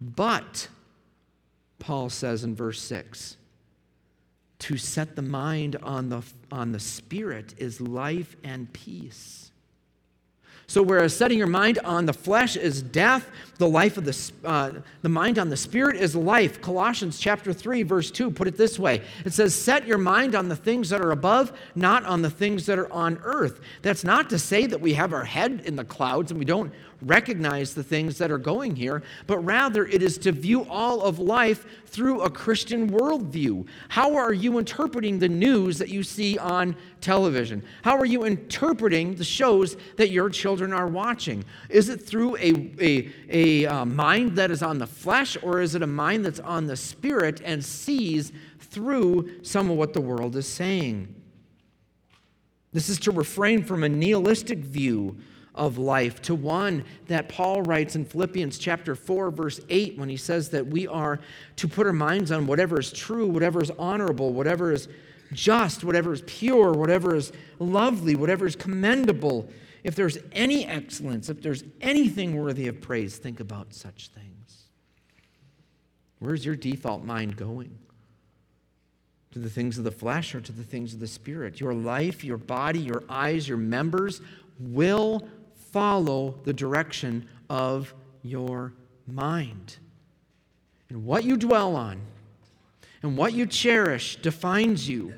But, 0.00 0.68
Paul 1.78 2.10
says 2.10 2.44
in 2.44 2.54
verse 2.54 2.80
6, 2.82 3.36
to 4.60 4.76
set 4.76 5.16
the 5.16 5.22
mind 5.22 5.76
on 5.82 6.08
the, 6.08 6.22
on 6.50 6.72
the 6.72 6.80
Spirit 6.80 7.54
is 7.58 7.80
life 7.80 8.36
and 8.44 8.72
peace. 8.72 9.50
So, 10.66 10.82
whereas 10.82 11.14
setting 11.14 11.38
your 11.38 11.46
mind 11.46 11.78
on 11.84 12.06
the 12.06 12.12
flesh 12.12 12.56
is 12.56 12.82
death, 12.82 13.28
the 13.58 13.68
life 13.68 13.96
of 13.96 14.04
the, 14.04 14.32
uh, 14.44 14.72
the 15.02 15.08
mind 15.08 15.38
on 15.38 15.48
the 15.48 15.56
spirit 15.56 15.96
is 15.96 16.16
life. 16.16 16.60
Colossians 16.60 17.18
chapter 17.18 17.52
3, 17.52 17.82
verse 17.82 18.10
2 18.10 18.30
put 18.30 18.48
it 18.48 18.56
this 18.56 18.78
way 18.78 19.02
it 19.24 19.32
says, 19.32 19.54
Set 19.54 19.86
your 19.86 19.98
mind 19.98 20.34
on 20.34 20.48
the 20.48 20.56
things 20.56 20.90
that 20.90 21.00
are 21.00 21.12
above, 21.12 21.52
not 21.74 22.04
on 22.04 22.22
the 22.22 22.30
things 22.30 22.66
that 22.66 22.78
are 22.78 22.92
on 22.92 23.18
earth. 23.22 23.60
That's 23.82 24.04
not 24.04 24.30
to 24.30 24.38
say 24.38 24.66
that 24.66 24.80
we 24.80 24.94
have 24.94 25.12
our 25.12 25.24
head 25.24 25.62
in 25.64 25.76
the 25.76 25.84
clouds 25.84 26.30
and 26.30 26.38
we 26.38 26.44
don't 26.44 26.72
recognize 27.04 27.74
the 27.74 27.82
things 27.82 28.18
that 28.18 28.30
are 28.30 28.38
going 28.38 28.76
here, 28.76 29.02
but 29.26 29.38
rather 29.38 29.86
it 29.86 30.02
is 30.02 30.18
to 30.18 30.32
view 30.32 30.64
all 30.64 31.02
of 31.02 31.18
life 31.18 31.66
through 31.86 32.22
a 32.22 32.30
Christian 32.30 32.90
worldview. 32.90 33.66
How 33.88 34.16
are 34.16 34.32
you 34.32 34.58
interpreting 34.58 35.18
the 35.18 35.28
news 35.28 35.78
that 35.78 35.88
you 35.88 36.02
see 36.02 36.38
on 36.38 36.76
television? 37.00 37.62
How 37.82 37.96
are 37.96 38.06
you 38.06 38.24
interpreting 38.24 39.14
the 39.14 39.24
shows 39.24 39.76
that 39.96 40.10
your 40.10 40.28
children 40.30 40.72
are 40.72 40.88
watching? 40.88 41.44
Is 41.68 41.88
it 41.88 41.98
through 42.02 42.36
a, 42.38 42.72
a, 42.80 43.12
a 43.44 43.66
uh, 43.66 43.84
mind 43.84 44.36
that 44.36 44.50
is 44.50 44.62
on 44.62 44.78
the 44.78 44.86
flesh, 44.86 45.36
or 45.42 45.60
is 45.60 45.74
it 45.74 45.82
a 45.82 45.86
mind 45.86 46.24
that's 46.24 46.40
on 46.40 46.66
the 46.66 46.76
spirit 46.76 47.42
and 47.44 47.62
sees 47.64 48.32
through 48.58 49.42
some 49.42 49.70
of 49.70 49.76
what 49.76 49.92
the 49.92 50.00
world 50.00 50.34
is 50.34 50.48
saying? 50.48 51.14
This 52.72 52.88
is 52.88 52.98
to 53.00 53.12
refrain 53.12 53.62
from 53.62 53.84
a 53.84 53.88
nihilistic 53.88 54.58
view 54.58 55.18
of 55.54 55.78
life, 55.78 56.20
to 56.22 56.34
one 56.34 56.84
that 57.06 57.28
Paul 57.28 57.62
writes 57.62 57.94
in 57.94 58.04
Philippians 58.04 58.58
chapter 58.58 58.96
4, 58.96 59.30
verse 59.30 59.60
8, 59.68 59.96
when 59.98 60.08
he 60.08 60.16
says 60.16 60.48
that 60.50 60.66
we 60.66 60.88
are 60.88 61.20
to 61.56 61.68
put 61.68 61.86
our 61.86 61.92
minds 61.92 62.32
on 62.32 62.46
whatever 62.46 62.80
is 62.80 62.92
true, 62.92 63.28
whatever 63.28 63.62
is 63.62 63.70
honorable, 63.78 64.32
whatever 64.32 64.72
is 64.72 64.88
just, 65.32 65.84
whatever 65.84 66.12
is 66.12 66.22
pure, 66.26 66.72
whatever 66.72 67.14
is 67.14 67.30
lovely, 67.60 68.16
whatever 68.16 68.46
is 68.46 68.56
commendable. 68.56 69.48
If 69.84 69.94
there's 69.94 70.16
any 70.32 70.66
excellence, 70.66 71.28
if 71.28 71.42
there's 71.42 71.62
anything 71.82 72.36
worthy 72.36 72.66
of 72.68 72.80
praise, 72.80 73.18
think 73.18 73.38
about 73.38 73.74
such 73.74 74.08
things. 74.08 74.64
Where's 76.18 76.44
your 76.44 76.56
default 76.56 77.04
mind 77.04 77.36
going? 77.36 77.78
To 79.32 79.38
the 79.38 79.50
things 79.50 79.76
of 79.76 79.84
the 79.84 79.90
flesh 79.90 80.34
or 80.34 80.40
to 80.40 80.52
the 80.52 80.62
things 80.62 80.94
of 80.94 81.00
the 81.00 81.06
spirit? 81.06 81.60
Your 81.60 81.74
life, 81.74 82.24
your 82.24 82.38
body, 82.38 82.80
your 82.80 83.04
eyes, 83.10 83.46
your 83.46 83.58
members 83.58 84.22
will 84.58 85.28
follow 85.70 86.38
the 86.44 86.52
direction 86.52 87.28
of 87.50 87.92
your 88.22 88.72
mind. 89.06 89.76
And 90.88 91.04
what 91.04 91.24
you 91.24 91.36
dwell 91.36 91.76
on 91.76 92.00
and 93.02 93.18
what 93.18 93.34
you 93.34 93.44
cherish 93.44 94.16
defines 94.16 94.88
you. 94.88 95.12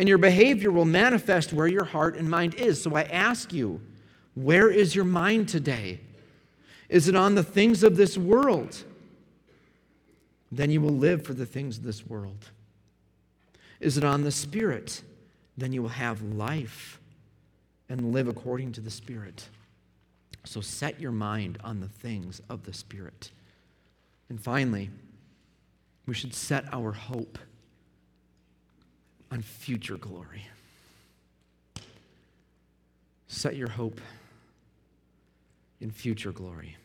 And 0.00 0.08
your 0.08 0.16
behavior 0.16 0.70
will 0.70 0.86
manifest 0.86 1.52
where 1.52 1.66
your 1.66 1.84
heart 1.84 2.16
and 2.16 2.30
mind 2.30 2.54
is. 2.54 2.82
So 2.82 2.96
I 2.96 3.02
ask 3.02 3.52
you, 3.52 3.82
where 4.34 4.70
is 4.70 4.94
your 4.94 5.04
mind 5.04 5.50
today? 5.50 6.00
Is 6.88 7.06
it 7.06 7.14
on 7.14 7.34
the 7.34 7.42
things 7.42 7.82
of 7.82 7.98
this 7.98 8.16
world? 8.16 8.82
Then 10.50 10.70
you 10.70 10.80
will 10.80 10.96
live 10.96 11.26
for 11.26 11.34
the 11.34 11.44
things 11.44 11.76
of 11.76 11.84
this 11.84 12.06
world. 12.06 12.46
Is 13.78 13.98
it 13.98 14.04
on 14.04 14.22
the 14.22 14.30
Spirit? 14.30 15.02
Then 15.58 15.70
you 15.74 15.82
will 15.82 15.90
have 15.90 16.22
life 16.22 16.98
and 17.90 18.10
live 18.14 18.26
according 18.26 18.72
to 18.72 18.80
the 18.80 18.90
Spirit. 18.90 19.50
So 20.44 20.62
set 20.62 20.98
your 20.98 21.12
mind 21.12 21.58
on 21.62 21.80
the 21.80 21.88
things 21.88 22.40
of 22.48 22.64
the 22.64 22.72
Spirit. 22.72 23.32
And 24.30 24.40
finally, 24.40 24.88
we 26.06 26.14
should 26.14 26.32
set 26.32 26.72
our 26.72 26.92
hope 26.92 27.38
on 29.30 29.42
future 29.42 29.96
glory. 29.96 30.46
Set 33.28 33.56
your 33.56 33.68
hope 33.68 34.00
in 35.80 35.90
future 35.90 36.32
glory. 36.32 36.76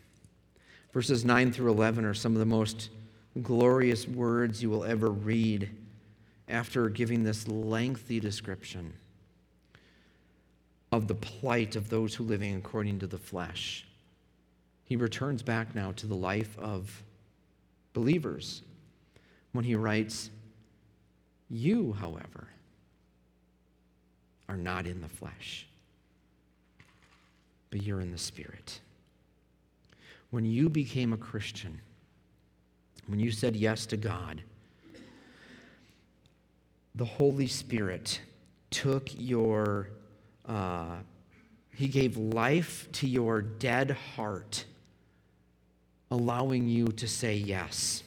Verses 0.93 1.25
9 1.25 1.51
through 1.51 1.71
11 1.71 2.05
are 2.05 2.13
some 2.13 2.33
of 2.33 2.39
the 2.39 2.45
most 2.45 2.89
glorious 3.41 4.07
words 4.07 4.61
you 4.63 4.69
will 4.69 4.85
ever 4.85 5.09
read 5.09 5.69
after 6.47 6.87
giving 6.89 7.23
this 7.23 7.47
lengthy 7.47 8.19
description 8.19 8.93
of 10.91 11.07
the 11.07 11.15
plight 11.15 11.75
of 11.75 11.89
those 11.89 12.15
who 12.15 12.23
living 12.23 12.55
according 12.55 12.99
to 12.99 13.07
the 13.07 13.17
flesh. 13.17 13.85
He 14.85 14.95
returns 14.95 15.41
back 15.41 15.75
now 15.75 15.91
to 15.93 16.07
the 16.07 16.15
life 16.15 16.57
of 16.59 17.03
believers 17.93 18.61
when 19.51 19.65
he 19.65 19.75
writes, 19.75 20.29
You, 21.49 21.93
however, 21.93 22.47
are 24.49 24.57
not 24.57 24.85
in 24.87 25.01
the 25.01 25.07
flesh, 25.07 25.67
but 27.69 27.83
you're 27.83 28.01
in 28.01 28.11
the 28.11 28.17
Spirit. 28.17 28.79
When 30.31 30.45
you 30.45 30.69
became 30.69 31.13
a 31.13 31.17
Christian, 31.17 31.79
when 33.07 33.19
you 33.19 33.31
said 33.31 33.55
yes 33.55 33.85
to 33.87 33.97
God, 33.97 34.41
the 36.95 37.05
Holy 37.05 37.47
Spirit 37.47 38.21
took 38.71 39.09
your 39.13 39.89
uh, 40.47 40.97
he 41.75 41.87
gave 41.87 42.15
life 42.15 42.87
to 42.93 43.07
your 43.07 43.41
dead 43.41 43.91
heart, 44.15 44.63
allowing 46.09 46.69
you 46.69 46.87
to 46.87 47.07
say 47.07 47.35
yes. 47.35 48.03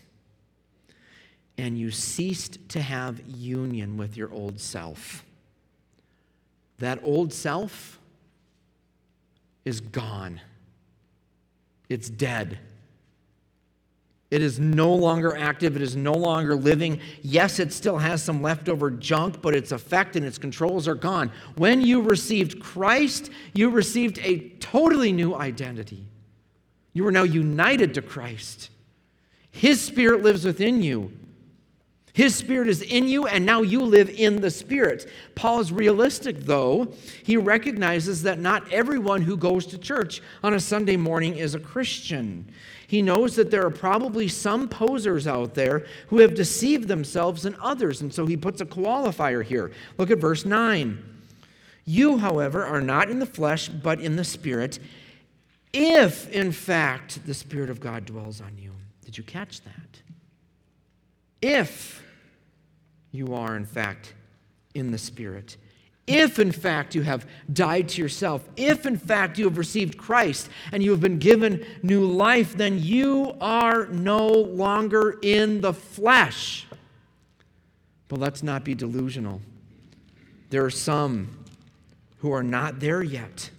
And 1.58 1.76
you 1.76 1.90
ceased 1.90 2.58
to 2.70 2.80
have 2.80 3.20
union 3.26 3.96
with 3.96 4.16
your 4.16 4.32
old 4.32 4.60
self. 4.60 5.24
That 6.78 7.00
old 7.02 7.32
self 7.32 7.98
is 9.64 9.80
gone, 9.80 10.40
it's 11.88 12.08
dead. 12.08 12.58
It 14.30 14.42
is 14.42 14.60
no 14.60 14.94
longer 14.94 15.34
active. 15.36 15.74
It 15.74 15.80
is 15.80 15.96
no 15.96 16.12
longer 16.12 16.54
living. 16.54 17.00
Yes, 17.22 17.58
it 17.58 17.72
still 17.72 17.96
has 17.96 18.22
some 18.22 18.42
leftover 18.42 18.90
junk, 18.90 19.40
but 19.40 19.54
its 19.54 19.72
effect 19.72 20.16
and 20.16 20.26
its 20.26 20.36
controls 20.36 20.86
are 20.86 20.94
gone. 20.94 21.32
When 21.56 21.80
you 21.80 22.02
received 22.02 22.60
Christ, 22.60 23.30
you 23.54 23.70
received 23.70 24.18
a 24.18 24.50
totally 24.60 25.12
new 25.12 25.34
identity. 25.34 26.04
You 26.92 27.06
are 27.06 27.12
now 27.12 27.22
united 27.22 27.94
to 27.94 28.02
Christ. 28.02 28.68
His 29.50 29.80
Spirit 29.80 30.22
lives 30.22 30.44
within 30.44 30.82
you. 30.82 31.10
His 32.12 32.34
Spirit 32.34 32.68
is 32.68 32.82
in 32.82 33.06
you, 33.06 33.26
and 33.26 33.46
now 33.46 33.62
you 33.62 33.80
live 33.80 34.10
in 34.10 34.40
the 34.40 34.50
Spirit. 34.50 35.08
Paul 35.34 35.60
is 35.60 35.72
realistic, 35.72 36.40
though. 36.40 36.92
He 37.22 37.36
recognizes 37.36 38.22
that 38.24 38.40
not 38.40 38.72
everyone 38.72 39.22
who 39.22 39.36
goes 39.36 39.66
to 39.66 39.78
church 39.78 40.20
on 40.42 40.54
a 40.54 40.60
Sunday 40.60 40.96
morning 40.96 41.36
is 41.36 41.54
a 41.54 41.60
Christian. 41.60 42.50
He 42.88 43.02
knows 43.02 43.36
that 43.36 43.50
there 43.50 43.64
are 43.66 43.70
probably 43.70 44.28
some 44.28 44.68
posers 44.68 45.26
out 45.26 45.54
there 45.54 45.86
who 46.08 46.18
have 46.18 46.34
deceived 46.34 46.88
themselves 46.88 47.44
and 47.44 47.54
others, 47.56 48.00
and 48.00 48.12
so 48.12 48.26
he 48.26 48.36
puts 48.36 48.60
a 48.60 48.66
qualifier 48.66 49.44
here. 49.44 49.70
Look 49.98 50.10
at 50.10 50.18
verse 50.18 50.44
9. 50.44 51.04
You, 51.84 52.18
however, 52.18 52.64
are 52.64 52.80
not 52.80 53.10
in 53.10 53.18
the 53.18 53.26
flesh, 53.26 53.68
but 53.68 54.00
in 54.00 54.16
the 54.16 54.24
Spirit, 54.24 54.78
if 55.72 56.30
in 56.30 56.50
fact 56.50 57.26
the 57.26 57.34
Spirit 57.34 57.70
of 57.70 57.80
God 57.80 58.06
dwells 58.06 58.40
on 58.40 58.56
you. 58.58 58.72
Did 59.04 59.16
you 59.16 59.24
catch 59.24 59.60
that? 59.62 60.02
If 61.40 62.02
you 63.12 63.34
are 63.34 63.56
in 63.56 63.64
fact 63.64 64.14
in 64.74 64.90
the 64.90 64.98
Spirit 64.98 65.56
if 66.08 66.38
in 66.38 66.50
fact 66.50 66.94
you 66.94 67.02
have 67.02 67.26
died 67.52 67.90
to 67.90 68.02
yourself, 68.02 68.48
if 68.56 68.86
in 68.86 68.96
fact 68.96 69.38
you 69.38 69.44
have 69.44 69.58
received 69.58 69.98
Christ 69.98 70.48
and 70.72 70.82
you 70.82 70.90
have 70.90 71.00
been 71.00 71.18
given 71.18 71.64
new 71.82 72.04
life, 72.06 72.56
then 72.56 72.82
you 72.82 73.36
are 73.40 73.86
no 73.86 74.26
longer 74.26 75.18
in 75.22 75.60
the 75.60 75.74
flesh. 75.74 76.66
But 78.08 78.18
let's 78.18 78.42
not 78.42 78.64
be 78.64 78.74
delusional. 78.74 79.42
There 80.48 80.64
are 80.64 80.70
some 80.70 81.44
who 82.20 82.32
are 82.32 82.42
not 82.42 82.80
there 82.80 83.02
yet. 83.02 83.50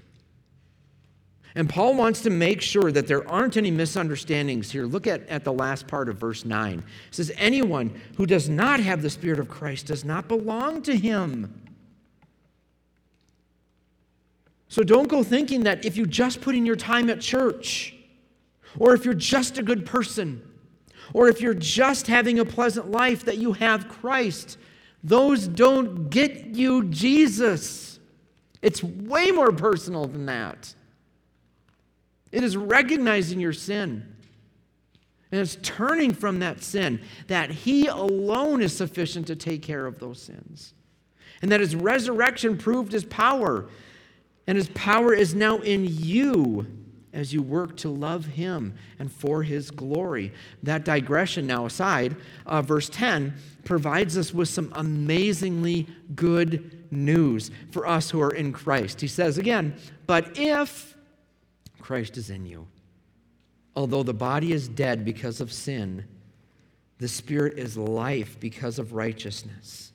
And 1.56 1.68
Paul 1.68 1.96
wants 1.96 2.22
to 2.22 2.30
make 2.30 2.62
sure 2.62 2.92
that 2.92 3.08
there 3.08 3.28
aren't 3.28 3.58
any 3.58 3.72
misunderstandings 3.72 4.72
here. 4.72 4.86
Look 4.86 5.08
at, 5.08 5.28
at 5.30 5.44
the 5.44 5.54
last 5.54 5.88
part 5.88 6.08
of 6.08 6.18
verse 6.18 6.46
9. 6.46 6.80
It 6.80 6.84
says, 7.12 7.32
Anyone 7.38 8.00
who 8.18 8.26
does 8.26 8.50
not 8.50 8.80
have 8.80 9.02
the 9.02 9.10
Spirit 9.10 9.40
of 9.40 9.50
Christ 9.50 9.88
does 9.88 10.06
not 10.06 10.28
belong 10.28 10.82
to 10.84 10.96
him. 10.96 11.54
So 14.68 14.84
don't 14.84 15.08
go 15.08 15.24
thinking 15.24 15.64
that 15.64 15.84
if 15.84 15.98
you 15.98 16.06
just 16.06 16.42
put 16.42 16.54
in 16.54 16.66
your 16.66 16.76
time 16.76 17.10
at 17.10 17.20
church, 17.20 17.96
or 18.78 18.94
if 18.94 19.04
you're 19.04 19.16
just 19.16 19.58
a 19.58 19.64
good 19.64 19.86
person, 19.86 20.44
or 21.14 21.28
if 21.28 21.42
you're 21.42 21.56
just 21.56 22.06
having 22.06 22.38
a 22.38 22.46
pleasant 22.46 22.92
life, 22.92 23.26
that 23.26 23.40
you 23.40 23.54
have 23.54 23.90
Christ. 23.90 24.60
Those 25.04 25.48
don't 25.48 26.10
get 26.10 26.46
you 26.48 26.86
Jesus. 26.86 28.00
It's 28.62 28.84
way 28.84 29.32
more 29.32 29.52
personal 29.52 30.06
than 30.06 30.28
that. 30.28 30.76
It 32.32 32.44
is 32.44 32.56
recognizing 32.56 33.40
your 33.40 33.54
sin. 33.54 34.16
And 35.32 35.42
it's 35.42 35.58
turning 35.62 36.14
from 36.14 36.40
that 36.40 36.64
sin, 36.64 37.02
that 37.28 37.52
He 37.52 37.88
alone 37.88 38.62
is 38.62 38.76
sufficient 38.76 39.28
to 39.28 39.36
take 39.36 39.62
care 39.62 39.86
of 39.86 40.00
those 40.00 40.22
sins. 40.22 40.74
And 41.42 41.52
that 41.52 41.60
His 41.60 41.76
resurrection 41.76 42.58
proved 42.58 42.92
His 42.92 43.06
power 43.06 43.70
and 44.50 44.58
his 44.58 44.70
power 44.70 45.14
is 45.14 45.36
now 45.36 45.60
in 45.60 45.86
you 45.86 46.66
as 47.14 47.32
you 47.32 47.44
work 47.44 47.78
to 47.78 47.88
love 47.88 48.26
him 48.26 48.74
and 48.98 49.12
for 49.12 49.44
his 49.44 49.70
glory. 49.70 50.34
That 50.64 50.84
digression 50.84 51.46
now 51.46 51.68
aside, 51.68 52.16
uh, 52.48 52.64
verse 52.64 52.90
10 52.90 53.36
provides 53.64 54.18
us 54.18 54.34
with 54.34 54.50
some 54.50 54.72
amazingly 54.76 55.86
good 56.16 56.88
news 56.90 57.52
for 57.70 57.86
us 57.86 58.10
who 58.10 58.20
are 58.22 58.34
in 58.34 58.52
Christ. 58.52 59.02
He 59.02 59.08
says 59.08 59.38
again, 59.38 59.76
But 60.08 60.32
if 60.36 60.96
Christ 61.90 62.18
is 62.18 62.30
in 62.30 62.46
you, 62.46 62.68
although 63.76 64.04
the 64.04 64.14
body 64.14 64.54
is 64.54 64.68
dead 64.68 65.04
because 65.04 65.42
of 65.42 65.52
sin, 65.52 66.06
the 67.00 67.08
spirit 67.08 67.58
is 67.58 67.76
life 67.76 68.40
because 68.40 68.78
of 68.78 68.94
righteousness. 68.94 69.92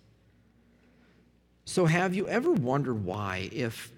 So, 1.64 1.86
have 1.86 2.12
you 2.12 2.26
ever 2.26 2.50
wondered 2.50 3.04
why, 3.04 3.48
if 3.52 3.92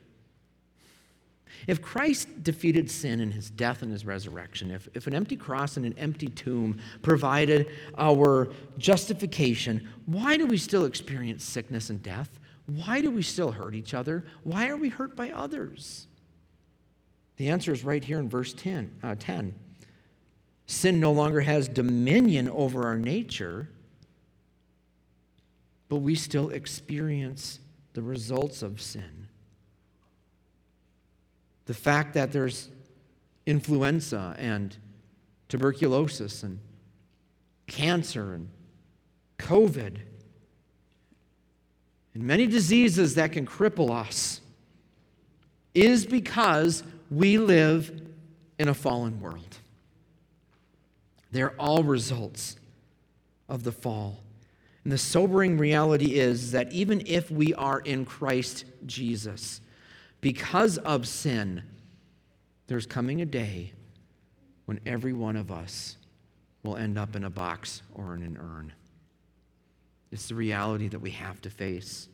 if 1.67 1.81
Christ 1.81 2.45
defeated 2.45 2.91
sin 2.91 3.19
in 3.19 3.31
his 3.31 3.49
death 3.49 3.81
and 3.81 3.91
his 3.91 4.05
resurrection, 4.05 4.73
if, 4.73 4.87
if 4.93 5.07
an 5.07 5.15
empty 5.15 5.37
cross 5.37 5.79
and 5.79 5.87
an 5.87 5.95
empty 5.97 6.29
tomb 6.29 6.79
provided 7.01 7.67
our 7.97 8.53
justification, 8.77 9.89
why 10.05 10.37
do 10.37 10.45
we 10.45 10.59
still 10.59 10.85
experience 10.85 11.43
sickness 11.43 11.89
and 11.89 12.03
death? 12.03 12.29
Why 12.67 13.01
do 13.01 13.11
we 13.11 13.23
still 13.23 13.53
hurt 13.53 13.75
each 13.75 13.95
other? 13.95 14.27
Why 14.43 14.69
are 14.69 14.77
we 14.77 14.91
hurt 14.91 15.17
by 15.17 15.31
others? 15.31 16.06
The 17.37 17.51
answer 17.51 17.72
is 17.72 17.85
right 17.85 18.03
here 18.03 18.18
in 18.18 18.29
verse 18.29 18.53
10. 18.53 18.90
Uh, 19.03 19.14
10. 19.18 19.55
Sin 20.66 21.01
no 21.01 21.12
longer 21.12 21.40
has 21.40 21.68
dominion 21.68 22.49
over 22.49 22.85
our 22.85 22.99
nature, 22.99 23.68
but 25.88 25.96
we 25.96 26.14
still 26.14 26.51
experience 26.51 27.61
the 27.92 28.03
results 28.03 28.62
of 28.62 28.81
sin. 28.81 29.29
The 31.66 31.75
fact 31.75 32.14
that 32.14 32.33
there's 32.33 32.68
influenza 33.44 34.35
and 34.38 34.77
tuberculosis 35.49 36.42
and 36.42 36.59
cancer 37.66 38.35
and 38.35 38.49
COVID 39.38 39.99
and 42.14 42.25
many 42.25 42.46
diseases 42.46 43.14
that 43.16 43.33
can 43.33 43.46
cripple 43.46 43.90
us 43.90 44.40
is 45.75 46.07
because 46.07 46.83
we 47.11 47.38
live 47.38 48.01
in 48.59 48.69
a 48.69 48.75
fallen 48.75 49.21
world. 49.21 49.59
They're 51.33 51.55
all 51.61 51.83
results 51.83 52.57
of 53.49 53.64
the 53.64 53.73
fall. 53.73 54.21
And 54.85 54.92
the 54.92 54.99
sobering 54.99 55.59
reality 55.59 56.14
is 56.14 56.53
that 56.53 56.73
even 56.73 57.03
if 57.07 57.31
we 57.31 57.53
are 57.55 57.81
in 57.81 58.05
Christ 58.05 58.64
Jesus, 58.87 59.61
because 60.21 60.79
of 60.79 61.07
sin, 61.09 61.62
there's 62.69 62.87
coming 62.87 63.21
a 63.21 63.27
day 63.27 63.73
when 64.64 64.81
every 64.87 65.12
one 65.12 65.37
of 65.37 65.51
us 65.51 65.97
will 66.62 66.77
end 66.77 66.99
up 66.99 67.16
in 67.16 67.25
a 67.25 67.31
box 67.31 67.83
or 67.95 68.14
in 68.14 68.23
an 68.23 68.38
urn. 68.40 68.73
It's 70.11 70.29
the 70.29 70.35
reality 70.35 70.88
that 70.88 71.01
we 71.01 71.11
have 71.11 71.40
to 71.42 71.51
face. 71.51 72.09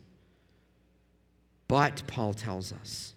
But, 1.69 2.03
Paul 2.07 2.35
tells 2.35 2.73
us, 2.73 3.12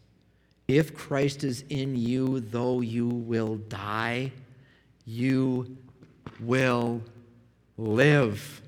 if 0.67 0.95
Christ 0.95 1.43
is 1.43 1.63
in 1.69 1.95
you, 1.95 2.39
though 2.39 2.81
you 2.81 3.07
will 3.07 3.57
die, 3.57 4.31
you 5.05 5.77
will 6.39 7.01
live. 7.77 8.61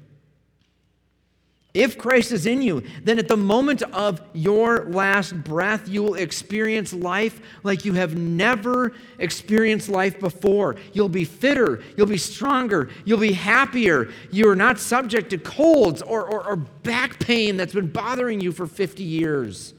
If 1.74 1.98
Christ 1.98 2.32
is 2.32 2.48
in 2.48 2.64
you, 2.64 2.84
then 3.04 3.20
at 3.20 3.28
the 3.28 3.38
moment 3.38 3.84
of 3.84 4.22
your 4.34 4.86
last 4.86 5.44
breath, 5.44 5.88
you 5.88 6.02
will 6.02 6.16
experience 6.16 6.92
life 6.92 7.40
like 7.62 7.86
you 7.86 7.94
have 7.94 8.16
never 8.16 8.94
experienced 9.20 9.88
life 9.88 10.20
before. 10.20 10.76
You'll 10.94 11.10
be 11.10 11.24
fitter, 11.24 11.84
you'll 11.96 12.08
be 12.08 12.18
stronger, 12.18 12.90
you'll 13.06 13.20
be 13.20 13.34
happier. 13.34 14.10
You 14.32 14.50
are 14.50 14.56
not 14.56 14.80
subject 14.80 15.30
to 15.32 15.38
colds 15.38 16.02
or, 16.02 16.26
or, 16.26 16.48
or 16.48 16.56
back 16.56 17.20
pain 17.20 17.58
that's 17.58 17.74
been 17.74 17.92
bothering 17.92 18.40
you 18.40 18.52
for 18.52 18.66
50 18.66 19.04
years 19.04 19.74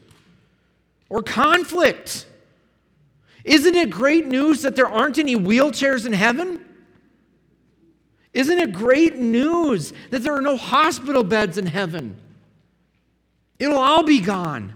or 1.09 1.23
conflict. 1.23 2.27
Isn't 3.45 3.75
it 3.75 3.91
great 3.91 4.27
news 4.27 4.63
that 4.63 4.77
there 4.77 4.89
aren't 4.89 5.19
any 5.19 5.37
wheelchairs 5.37 6.07
in 6.07 6.13
heaven? 6.13 6.65
Isn't 8.35 8.59
it 8.59 8.73
great 8.73 9.17
news 9.17 9.93
that 10.11 10.23
there 10.23 10.35
are 10.35 10.43
no 10.43 10.57
hospital 10.57 11.25
beds 11.25 11.59
in 11.59 11.67
heaven? 11.67 12.17
It'll 13.59 13.79
all 13.79 14.03
be 14.03 14.21
gone. 14.21 14.75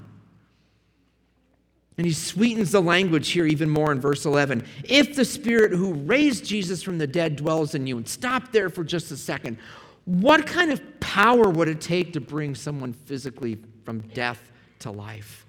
And 1.99 2.07
he 2.07 2.13
sweetens 2.13 2.73
the 2.73 2.81
language 2.81 3.29
here 3.29 3.47
even 3.47 3.69
more 3.69 3.93
in 3.93 4.01
verse 4.01 4.25
11. 4.25 4.65
If 4.85 5.15
the 5.15 5.25
Spirit 5.25 5.73
who 5.73 5.93
raised 5.93 6.45
Jesus 6.45 6.83
from 6.83 6.99
the 6.99 7.07
dead 7.07 7.37
dwells 7.37 7.75
in 7.75 7.87
you, 7.87 7.99
and 7.99 8.09
stop 8.09 8.51
there 8.51 8.71
for 8.71 8.83
just 8.83 9.11
a 9.11 9.17
second, 9.17 9.59
what 10.05 10.47
kind 10.47 10.73
of 10.73 10.81
power 11.01 11.49
would 11.51 11.69
it 11.69 11.81
take 11.81 12.15
to 12.15 12.21
bring 12.21 12.55
someone 12.55 12.93
physically 12.93 13.59
from 13.85 14.01
death 14.01 14.51
to 14.81 14.91
life? 14.91 15.47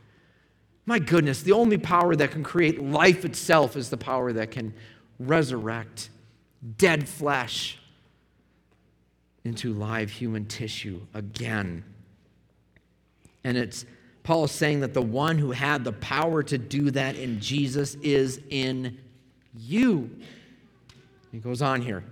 My 0.85 0.99
goodness, 0.99 1.41
the 1.41 1.53
only 1.53 1.77
power 1.77 2.15
that 2.15 2.31
can 2.31 2.43
create 2.43 2.81
life 2.81 3.23
itself 3.23 3.77
is 3.77 3.89
the 3.89 3.97
power 3.97 4.33
that 4.33 4.51
can 4.51 4.73
resurrect 5.19 6.09
dead 6.77 7.07
flesh 7.07 7.79
into 9.43 9.73
live 9.73 10.09
human 10.09 10.45
tissue 10.45 11.01
again. 11.13 11.83
And 13.43 13.57
it's 13.57 13.85
Paul 14.23 14.45
is 14.45 14.51
saying 14.51 14.79
that 14.81 14.93
the 14.93 15.01
one 15.01 15.37
who 15.37 15.51
had 15.51 15.83
the 15.83 15.91
power 15.91 16.43
to 16.43 16.57
do 16.57 16.91
that 16.91 17.17
in 17.17 17.41
Jesus 17.41 17.95
is 17.95 18.41
in 18.49 18.97
you. 19.55 20.09
He 21.31 21.39
goes 21.39 21.61
on 21.61 21.81
here. 21.81 22.05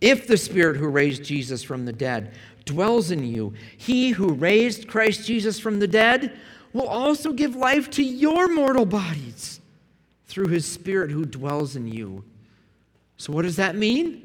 If 0.00 0.26
the 0.26 0.36
Spirit 0.36 0.76
who 0.76 0.88
raised 0.88 1.24
Jesus 1.24 1.62
from 1.62 1.86
the 1.86 1.92
dead 1.92 2.34
dwells 2.66 3.10
in 3.10 3.24
you, 3.24 3.54
he 3.78 4.10
who 4.10 4.34
raised 4.34 4.88
Christ 4.88 5.26
Jesus 5.26 5.58
from 5.58 5.80
the 5.80 5.88
dead 5.88 6.38
will 6.72 6.88
also 6.88 7.32
give 7.32 7.56
life 7.56 7.90
to 7.90 8.02
your 8.02 8.48
mortal 8.48 8.84
bodies 8.84 9.60
through 10.26 10.48
his 10.48 10.66
Spirit 10.66 11.10
who 11.10 11.24
dwells 11.24 11.76
in 11.76 11.88
you. 11.88 12.24
So, 13.16 13.32
what 13.32 13.42
does 13.42 13.56
that 13.56 13.74
mean? 13.74 14.24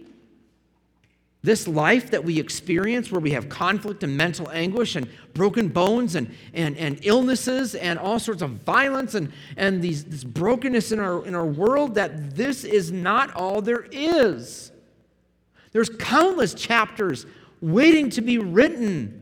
This 1.41 1.67
life 1.67 2.11
that 2.11 2.23
we 2.23 2.39
experience, 2.39 3.11
where 3.11 3.19
we 3.19 3.31
have 3.31 3.49
conflict 3.49 4.03
and 4.03 4.15
mental 4.15 4.49
anguish 4.51 4.95
and 4.95 5.09
broken 5.33 5.67
bones 5.67 6.15
and, 6.15 6.33
and, 6.53 6.77
and 6.77 6.99
illnesses 7.03 7.75
and 7.75 7.99
all 7.99 8.17
sorts 8.17 8.41
of 8.41 8.51
violence 8.51 9.13
and, 9.13 9.31
and 9.57 9.81
these, 9.81 10.05
this 10.05 10.23
brokenness 10.23 10.93
in 10.93 10.99
our, 10.99 11.25
in 11.25 11.35
our 11.35 11.45
world, 11.45 11.95
that 11.95 12.35
this 12.35 12.63
is 12.63 12.91
not 12.91 13.33
all 13.35 13.61
there 13.61 13.85
is. 13.91 14.71
There's 15.73 15.89
countless 15.89 16.53
chapters 16.53 17.25
waiting 17.59 18.09
to 18.11 18.21
be 18.21 18.37
written. 18.37 19.21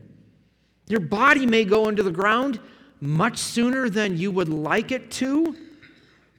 Your 0.89 0.99
body 0.99 1.45
may 1.45 1.63
go 1.63 1.89
into 1.89 2.03
the 2.03 2.11
ground 2.11 2.59
much 3.01 3.37
sooner 3.37 3.89
than 3.89 4.17
you 4.17 4.31
would 4.31 4.49
like 4.49 4.91
it 4.91 5.11
to 5.11 5.55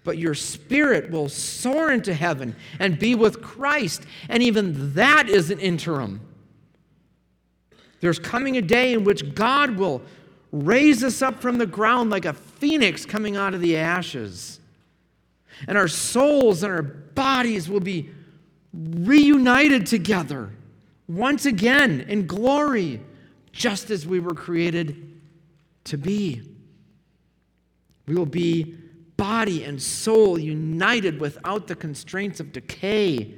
but 0.05 0.18
your 0.18 0.35
spirit 0.35 1.11
will 1.11 1.29
soar 1.29 1.92
into 1.92 2.12
heaven 2.12 2.57
and 2.79 2.98
be 2.98 3.14
with 3.14 3.40
Christ. 3.40 4.05
And 4.29 4.42
even 4.42 4.94
that 4.94 5.29
is 5.29 5.51
an 5.51 5.61
interim. 5.61 6.20
There's 8.01 8.18
coming 8.18 8.57
a 8.57 8.62
day 8.62 8.92
in 8.92 9.05
which 9.05 9.35
God 9.35 9.77
will 9.77 10.03
raise 10.51 11.05
us 11.05 11.22
up 11.22 11.40
from 11.40 11.59
the 11.59 11.66
ground 11.66 12.11
like 12.11 12.25
a 12.25 12.33
phoenix 12.33 13.07
coming 13.07 13.37
out 13.37 13.55
of 13.55 13.61
the 13.61 13.77
ashes. 13.77 14.59
And 15.68 15.79
our 15.79 15.88
souls 15.88 16.62
and 16.64 16.72
our 16.72 16.83
bodies 16.83 17.68
will 17.68 17.81
be 17.81 18.11
reunited 18.72 19.87
together 19.87 20.51
once 21.07 21.46
again 21.46 22.01
in 22.09 22.27
glory, 22.27 23.01
just 23.53 23.90
as 23.90 24.07
we 24.07 24.18
were 24.18 24.35
created 24.35 25.20
to 25.85 25.96
be. 25.96 26.52
We 28.07 28.15
will 28.15 28.27
be 28.27 28.77
body 29.17 29.65
and 29.65 29.81
soul 29.81 30.38
united 30.38 31.21
without 31.21 31.67
the 31.67 31.77
constraints 31.77 32.41
of 32.41 32.53
decay 32.53 33.35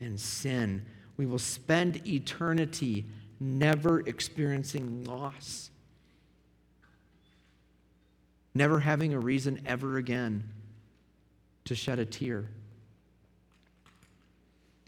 and 0.00 0.18
sin. 0.18 0.84
We 1.16 1.26
will 1.26 1.38
spend 1.38 2.06
eternity 2.06 3.06
never 3.40 4.00
experiencing 4.00 5.04
loss, 5.04 5.70
never 8.54 8.80
having 8.80 9.14
a 9.14 9.20
reason 9.20 9.60
ever 9.66 9.98
again 9.98 10.44
to 11.66 11.74
shed 11.74 11.98
a 11.98 12.04
tear, 12.04 12.48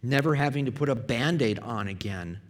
never 0.02 0.34
having 0.34 0.64
to 0.64 0.72
put 0.72 0.88
a 0.88 0.94
band 0.94 1.42
aid 1.42 1.58
on 1.60 1.86
again, 1.86 2.40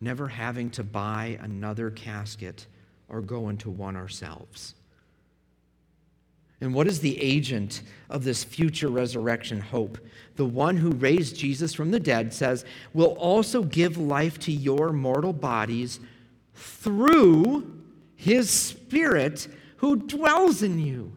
never 0.00 0.28
having 0.28 0.70
to 0.70 0.82
buy 0.82 1.38
another 1.42 1.90
casket 1.90 2.66
or 3.08 3.20
go 3.20 3.48
into 3.48 3.70
one 3.70 3.96
ourselves. 3.96 4.74
And 6.62 6.72
what 6.72 6.86
is 6.86 7.00
the 7.00 7.20
agent 7.20 7.82
of 8.08 8.22
this 8.22 8.44
future 8.44 8.88
resurrection 8.88 9.60
hope? 9.60 9.98
The 10.36 10.46
one 10.46 10.76
who 10.76 10.92
raised 10.92 11.36
Jesus 11.36 11.74
from 11.74 11.90
the 11.90 11.98
dead 11.98 12.32
says, 12.32 12.64
will 12.94 13.14
also 13.18 13.64
give 13.64 13.98
life 13.98 14.38
to 14.40 14.52
your 14.52 14.92
mortal 14.92 15.32
bodies 15.32 15.98
through 16.54 17.80
his 18.14 18.48
Spirit 18.48 19.48
who 19.78 19.96
dwells 19.96 20.62
in 20.62 20.78
you. 20.78 21.12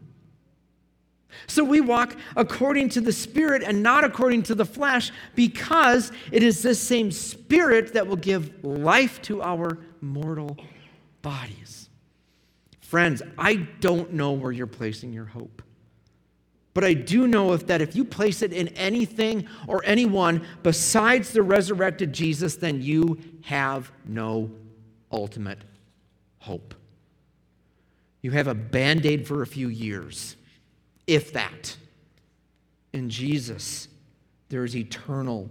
So 1.46 1.64
we 1.64 1.80
walk 1.80 2.18
according 2.36 2.90
to 2.90 3.02
the 3.02 3.14
Spirit 3.14 3.62
and 3.62 3.84
not 3.84 4.04
according 4.04 4.44
to 4.44 4.56
the 4.56 4.66
flesh 4.66 5.12
because 5.36 6.12
it 6.32 6.42
is 6.42 6.64
this 6.64 6.80
same 6.80 7.12
Spirit 7.12 7.94
that 7.94 8.08
will 8.08 8.16
give 8.16 8.64
life 8.64 9.22
to 9.24 9.44
our 9.44 9.78
mortal 10.02 10.58
bodies. 11.26 11.90
Friends, 12.82 13.24
I 13.36 13.56
don't 13.56 14.14
know 14.14 14.34
where 14.34 14.52
you're 14.52 14.68
placing 14.68 15.12
your 15.12 15.26
hope. 15.26 15.64
But 16.76 16.84
I 16.84 16.94
do 16.94 17.26
know 17.26 17.54
if 17.54 17.66
that 17.66 17.82
if 17.82 17.96
you 17.96 18.06
place 18.06 18.44
it 18.44 18.54
in 18.54 18.68
anything 18.70 19.48
or 19.66 19.82
anyone 19.86 20.46
besides 20.62 21.32
the 21.32 21.42
resurrected 21.42 22.14
Jesus, 22.14 22.58
then 22.58 22.80
you 22.80 23.20
have 23.42 23.92
no 24.06 24.52
ultimate 25.12 25.58
hope. 26.38 26.76
You 28.22 28.30
have 28.30 28.46
a 28.46 28.54
band 28.54 29.04
aid 29.08 29.28
for 29.28 29.42
a 29.42 29.48
few 29.48 29.70
years, 29.70 30.36
if 31.08 31.34
that. 31.34 31.76
In 32.94 33.10
Jesus, 33.10 33.88
there 34.50 34.64
is 34.64 34.76
eternal 34.76 35.50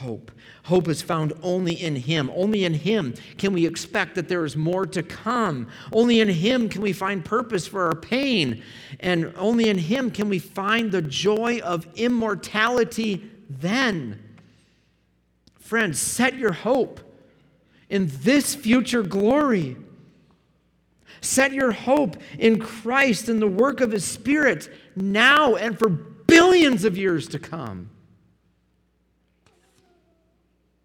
hope. 0.00 0.30
Hope 0.64 0.88
is 0.88 1.02
found 1.02 1.32
only 1.42 1.74
in 1.74 1.96
Him. 1.96 2.30
Only 2.34 2.64
in 2.64 2.74
Him 2.74 3.14
can 3.38 3.52
we 3.52 3.66
expect 3.66 4.14
that 4.14 4.28
there 4.28 4.44
is 4.44 4.56
more 4.56 4.86
to 4.86 5.02
come. 5.02 5.68
Only 5.92 6.20
in 6.20 6.28
Him 6.28 6.68
can 6.68 6.82
we 6.82 6.92
find 6.92 7.24
purpose 7.24 7.66
for 7.66 7.86
our 7.86 7.94
pain. 7.94 8.62
And 9.00 9.32
only 9.36 9.68
in 9.68 9.78
Him 9.78 10.10
can 10.10 10.28
we 10.28 10.38
find 10.38 10.90
the 10.90 11.02
joy 11.02 11.60
of 11.60 11.86
immortality 11.94 13.30
then. 13.48 14.22
Friends, 15.58 15.98
set 15.98 16.36
your 16.36 16.52
hope 16.52 17.00
in 17.88 18.10
this 18.22 18.54
future 18.54 19.02
glory. 19.02 19.76
Set 21.20 21.52
your 21.52 21.72
hope 21.72 22.16
in 22.38 22.58
Christ 22.58 23.28
and 23.28 23.40
the 23.40 23.46
work 23.46 23.80
of 23.80 23.92
His 23.92 24.04
Spirit 24.04 24.68
now 24.96 25.54
and 25.54 25.78
for 25.78 25.88
billions 25.88 26.84
of 26.84 26.98
years 26.98 27.28
to 27.28 27.38
come. 27.38 27.90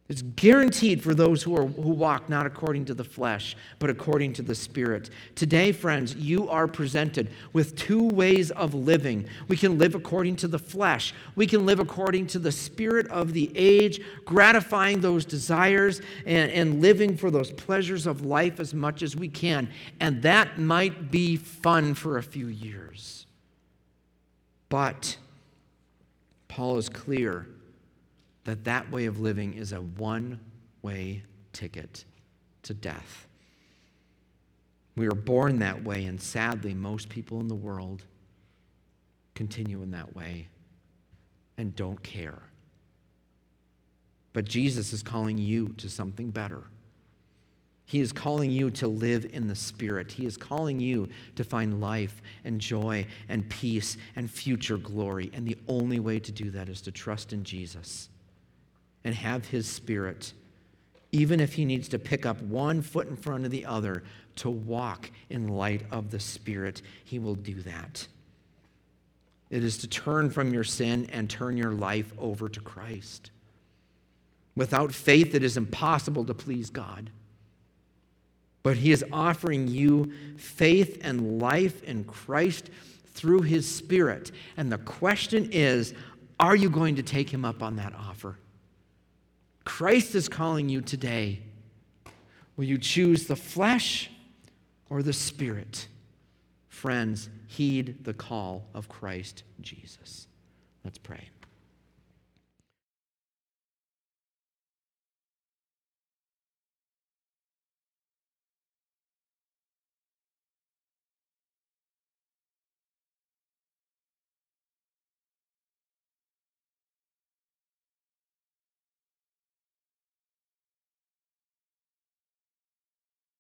It's 0.10 0.24
guaranteed 0.24 1.03
for 1.03 1.14
those 1.14 1.43
who, 1.43 1.55
are, 1.55 1.68
who 1.68 1.91
walk 1.91 2.30
not 2.30 2.47
according 2.47 2.86
to 2.86 2.95
the 2.95 3.03
flesh, 3.03 3.55
but 3.78 3.91
according 3.91 4.34
to 4.34 4.41
the 4.41 4.55
Spirit. 4.55 5.12
Today, 5.36 5.72
friends, 5.72 6.16
you 6.16 6.49
are 6.49 6.68
presented 6.68 7.30
with 7.53 7.76
two 7.76 8.07
ways 8.07 8.49
of 8.49 8.74
living. 8.74 9.28
We 9.47 9.55
can 9.55 9.78
live 9.78 9.93
according 9.93 10.38
to 10.38 10.47
the 10.47 10.57
flesh, 10.57 11.14
we 11.36 11.45
can 11.45 11.64
live 11.64 11.80
according 11.80 12.26
to 12.28 12.39
the 12.39 12.51
spirit 12.51 13.07
of 13.10 13.34
the 13.34 13.51
age, 13.55 14.01
gratifying 14.26 14.99
those 14.99 15.26
desires 15.26 16.01
and, 16.26 16.51
and 16.51 16.82
living 16.82 17.16
for 17.16 17.30
those 17.30 17.51
pleasures 17.51 18.07
of 18.07 18.26
life 18.26 18.60
as 18.60 18.74
much 18.74 19.03
as 19.03 19.16
we 19.16 19.28
can. 19.28 19.70
And 19.99 20.24
that 20.24 20.57
might 20.57 21.12
be 21.12 21.36
fun 21.36 21.93
for 21.93 22.18
a 22.18 22.24
few 22.24 22.47
years. 22.47 23.28
But 24.70 25.18
Paul 26.47 26.78
is 26.78 26.89
clear 26.89 27.47
that 28.50 28.64
that 28.64 28.91
way 28.91 29.06
of 29.06 29.20
living 29.20 29.54
is 29.54 29.74
a 29.74 29.82
one 29.82 30.39
way 30.82 31.22
ticket 31.54 32.04
to 32.64 32.74
death. 32.74 33.28
We 34.95 35.08
are 35.08 35.12
born 35.12 35.60
that 35.60 35.84
way, 35.84 36.06
and 36.06 36.20
sadly, 36.20 36.74
most 36.74 37.10
people 37.10 37.39
in 37.39 37.47
the 37.47 37.56
world 37.56 38.04
continue 39.36 39.84
in 39.84 39.91
that 39.91 40.16
way 40.16 40.47
and 41.58 41.76
don't 41.76 42.02
care. 42.02 42.41
But 44.34 44.45
Jesus 44.45 44.93
is 44.93 45.04
calling 45.04 45.38
you 45.38 45.70
to 45.78 45.88
something 45.88 46.32
better. 46.32 46.64
He 47.86 48.00
is 48.00 48.12
calling 48.12 48.50
you 48.50 48.72
to 48.72 48.88
live 48.88 49.28
in 49.32 49.47
the 49.47 49.56
Spirit. 49.56 50.12
He 50.12 50.26
is 50.26 50.38
calling 50.38 50.80
you 50.80 51.08
to 51.36 51.43
find 51.43 51.80
life 51.80 52.22
and 52.43 52.60
joy 52.60 53.06
and 53.28 53.47
peace 53.50 53.95
and 54.16 54.30
future 54.30 54.78
glory. 54.78 55.30
And 55.34 55.47
the 55.47 55.58
only 55.68 56.00
way 56.00 56.20
to 56.20 56.32
do 56.32 56.50
that 56.52 56.68
is 56.68 56.82
to 56.82 56.91
trust 56.91 57.32
in 57.32 57.43
Jesus 57.43 58.10
and 59.04 59.16
have 59.16 59.47
His 59.47 59.68
Spirit, 59.68 60.34
even 61.12 61.39
if 61.39 61.54
He 61.54 61.66
needs 61.66 61.88
to 61.89 62.00
pick 62.00 62.26
up 62.26 62.41
one 62.41 62.82
foot 62.82 63.08
in 63.08 63.16
front 63.16 63.45
of 63.45 63.52
the 63.52 63.66
other 63.66 64.04
to 64.38 64.50
walk 64.50 65.12
in 65.30 65.47
light 65.47 65.84
of 65.91 66.12
the 66.12 66.20
Spirit, 66.20 66.82
He 67.04 67.20
will 67.20 67.36
do 67.36 67.56
that. 67.62 68.08
It 69.50 69.64
is 69.64 69.80
to 69.80 69.88
turn 69.88 70.30
from 70.30 70.54
your 70.54 70.64
sin 70.64 71.10
and 71.12 71.30
turn 71.30 71.58
your 71.58 71.72
life 71.72 72.14
over 72.18 72.50
to 72.50 72.60
Christ. 72.60 73.32
Without 74.56 74.93
faith, 74.93 75.34
it 75.34 75.43
is 75.43 75.58
impossible 75.58 76.26
to 76.26 76.34
please 76.34 76.70
God. 76.70 77.10
But 78.62 78.78
He 78.78 78.91
is 78.91 79.06
offering 79.12 79.68
you 79.68 80.12
faith 80.38 81.00
and 81.02 81.39
life 81.39 81.84
in 81.84 82.04
Christ 82.04 82.70
through 83.08 83.41
His 83.41 83.70
Spirit. 83.74 84.32
And 84.58 84.72
the 84.72 84.78
question 84.78 85.50
is 85.52 85.93
are 86.39 86.56
you 86.56 86.70
going 86.70 86.95
to 86.95 87.04
take 87.04 87.30
Him 87.30 87.43
up 87.43 87.64
on 87.64 87.76
that 87.78 87.93
offer? 87.93 88.38
Christ 89.70 90.15
is 90.15 90.28
calling 90.28 90.67
you 90.67 90.82
today. 90.82 91.39
Will 92.57 92.65
you 92.65 92.80
choose 92.80 93.28
the 93.28 93.36
flesh 93.36 94.09
or 94.89 95.03
the 95.03 95.13
spirit? 95.13 95.88
Friends, 96.70 97.30
heed 97.45 98.03
the 98.03 98.15
call 98.15 98.65
of 98.74 98.89
Christ 98.89 99.43
Jesus. 99.61 100.28
Let's 100.84 100.97
pray. 100.97 101.30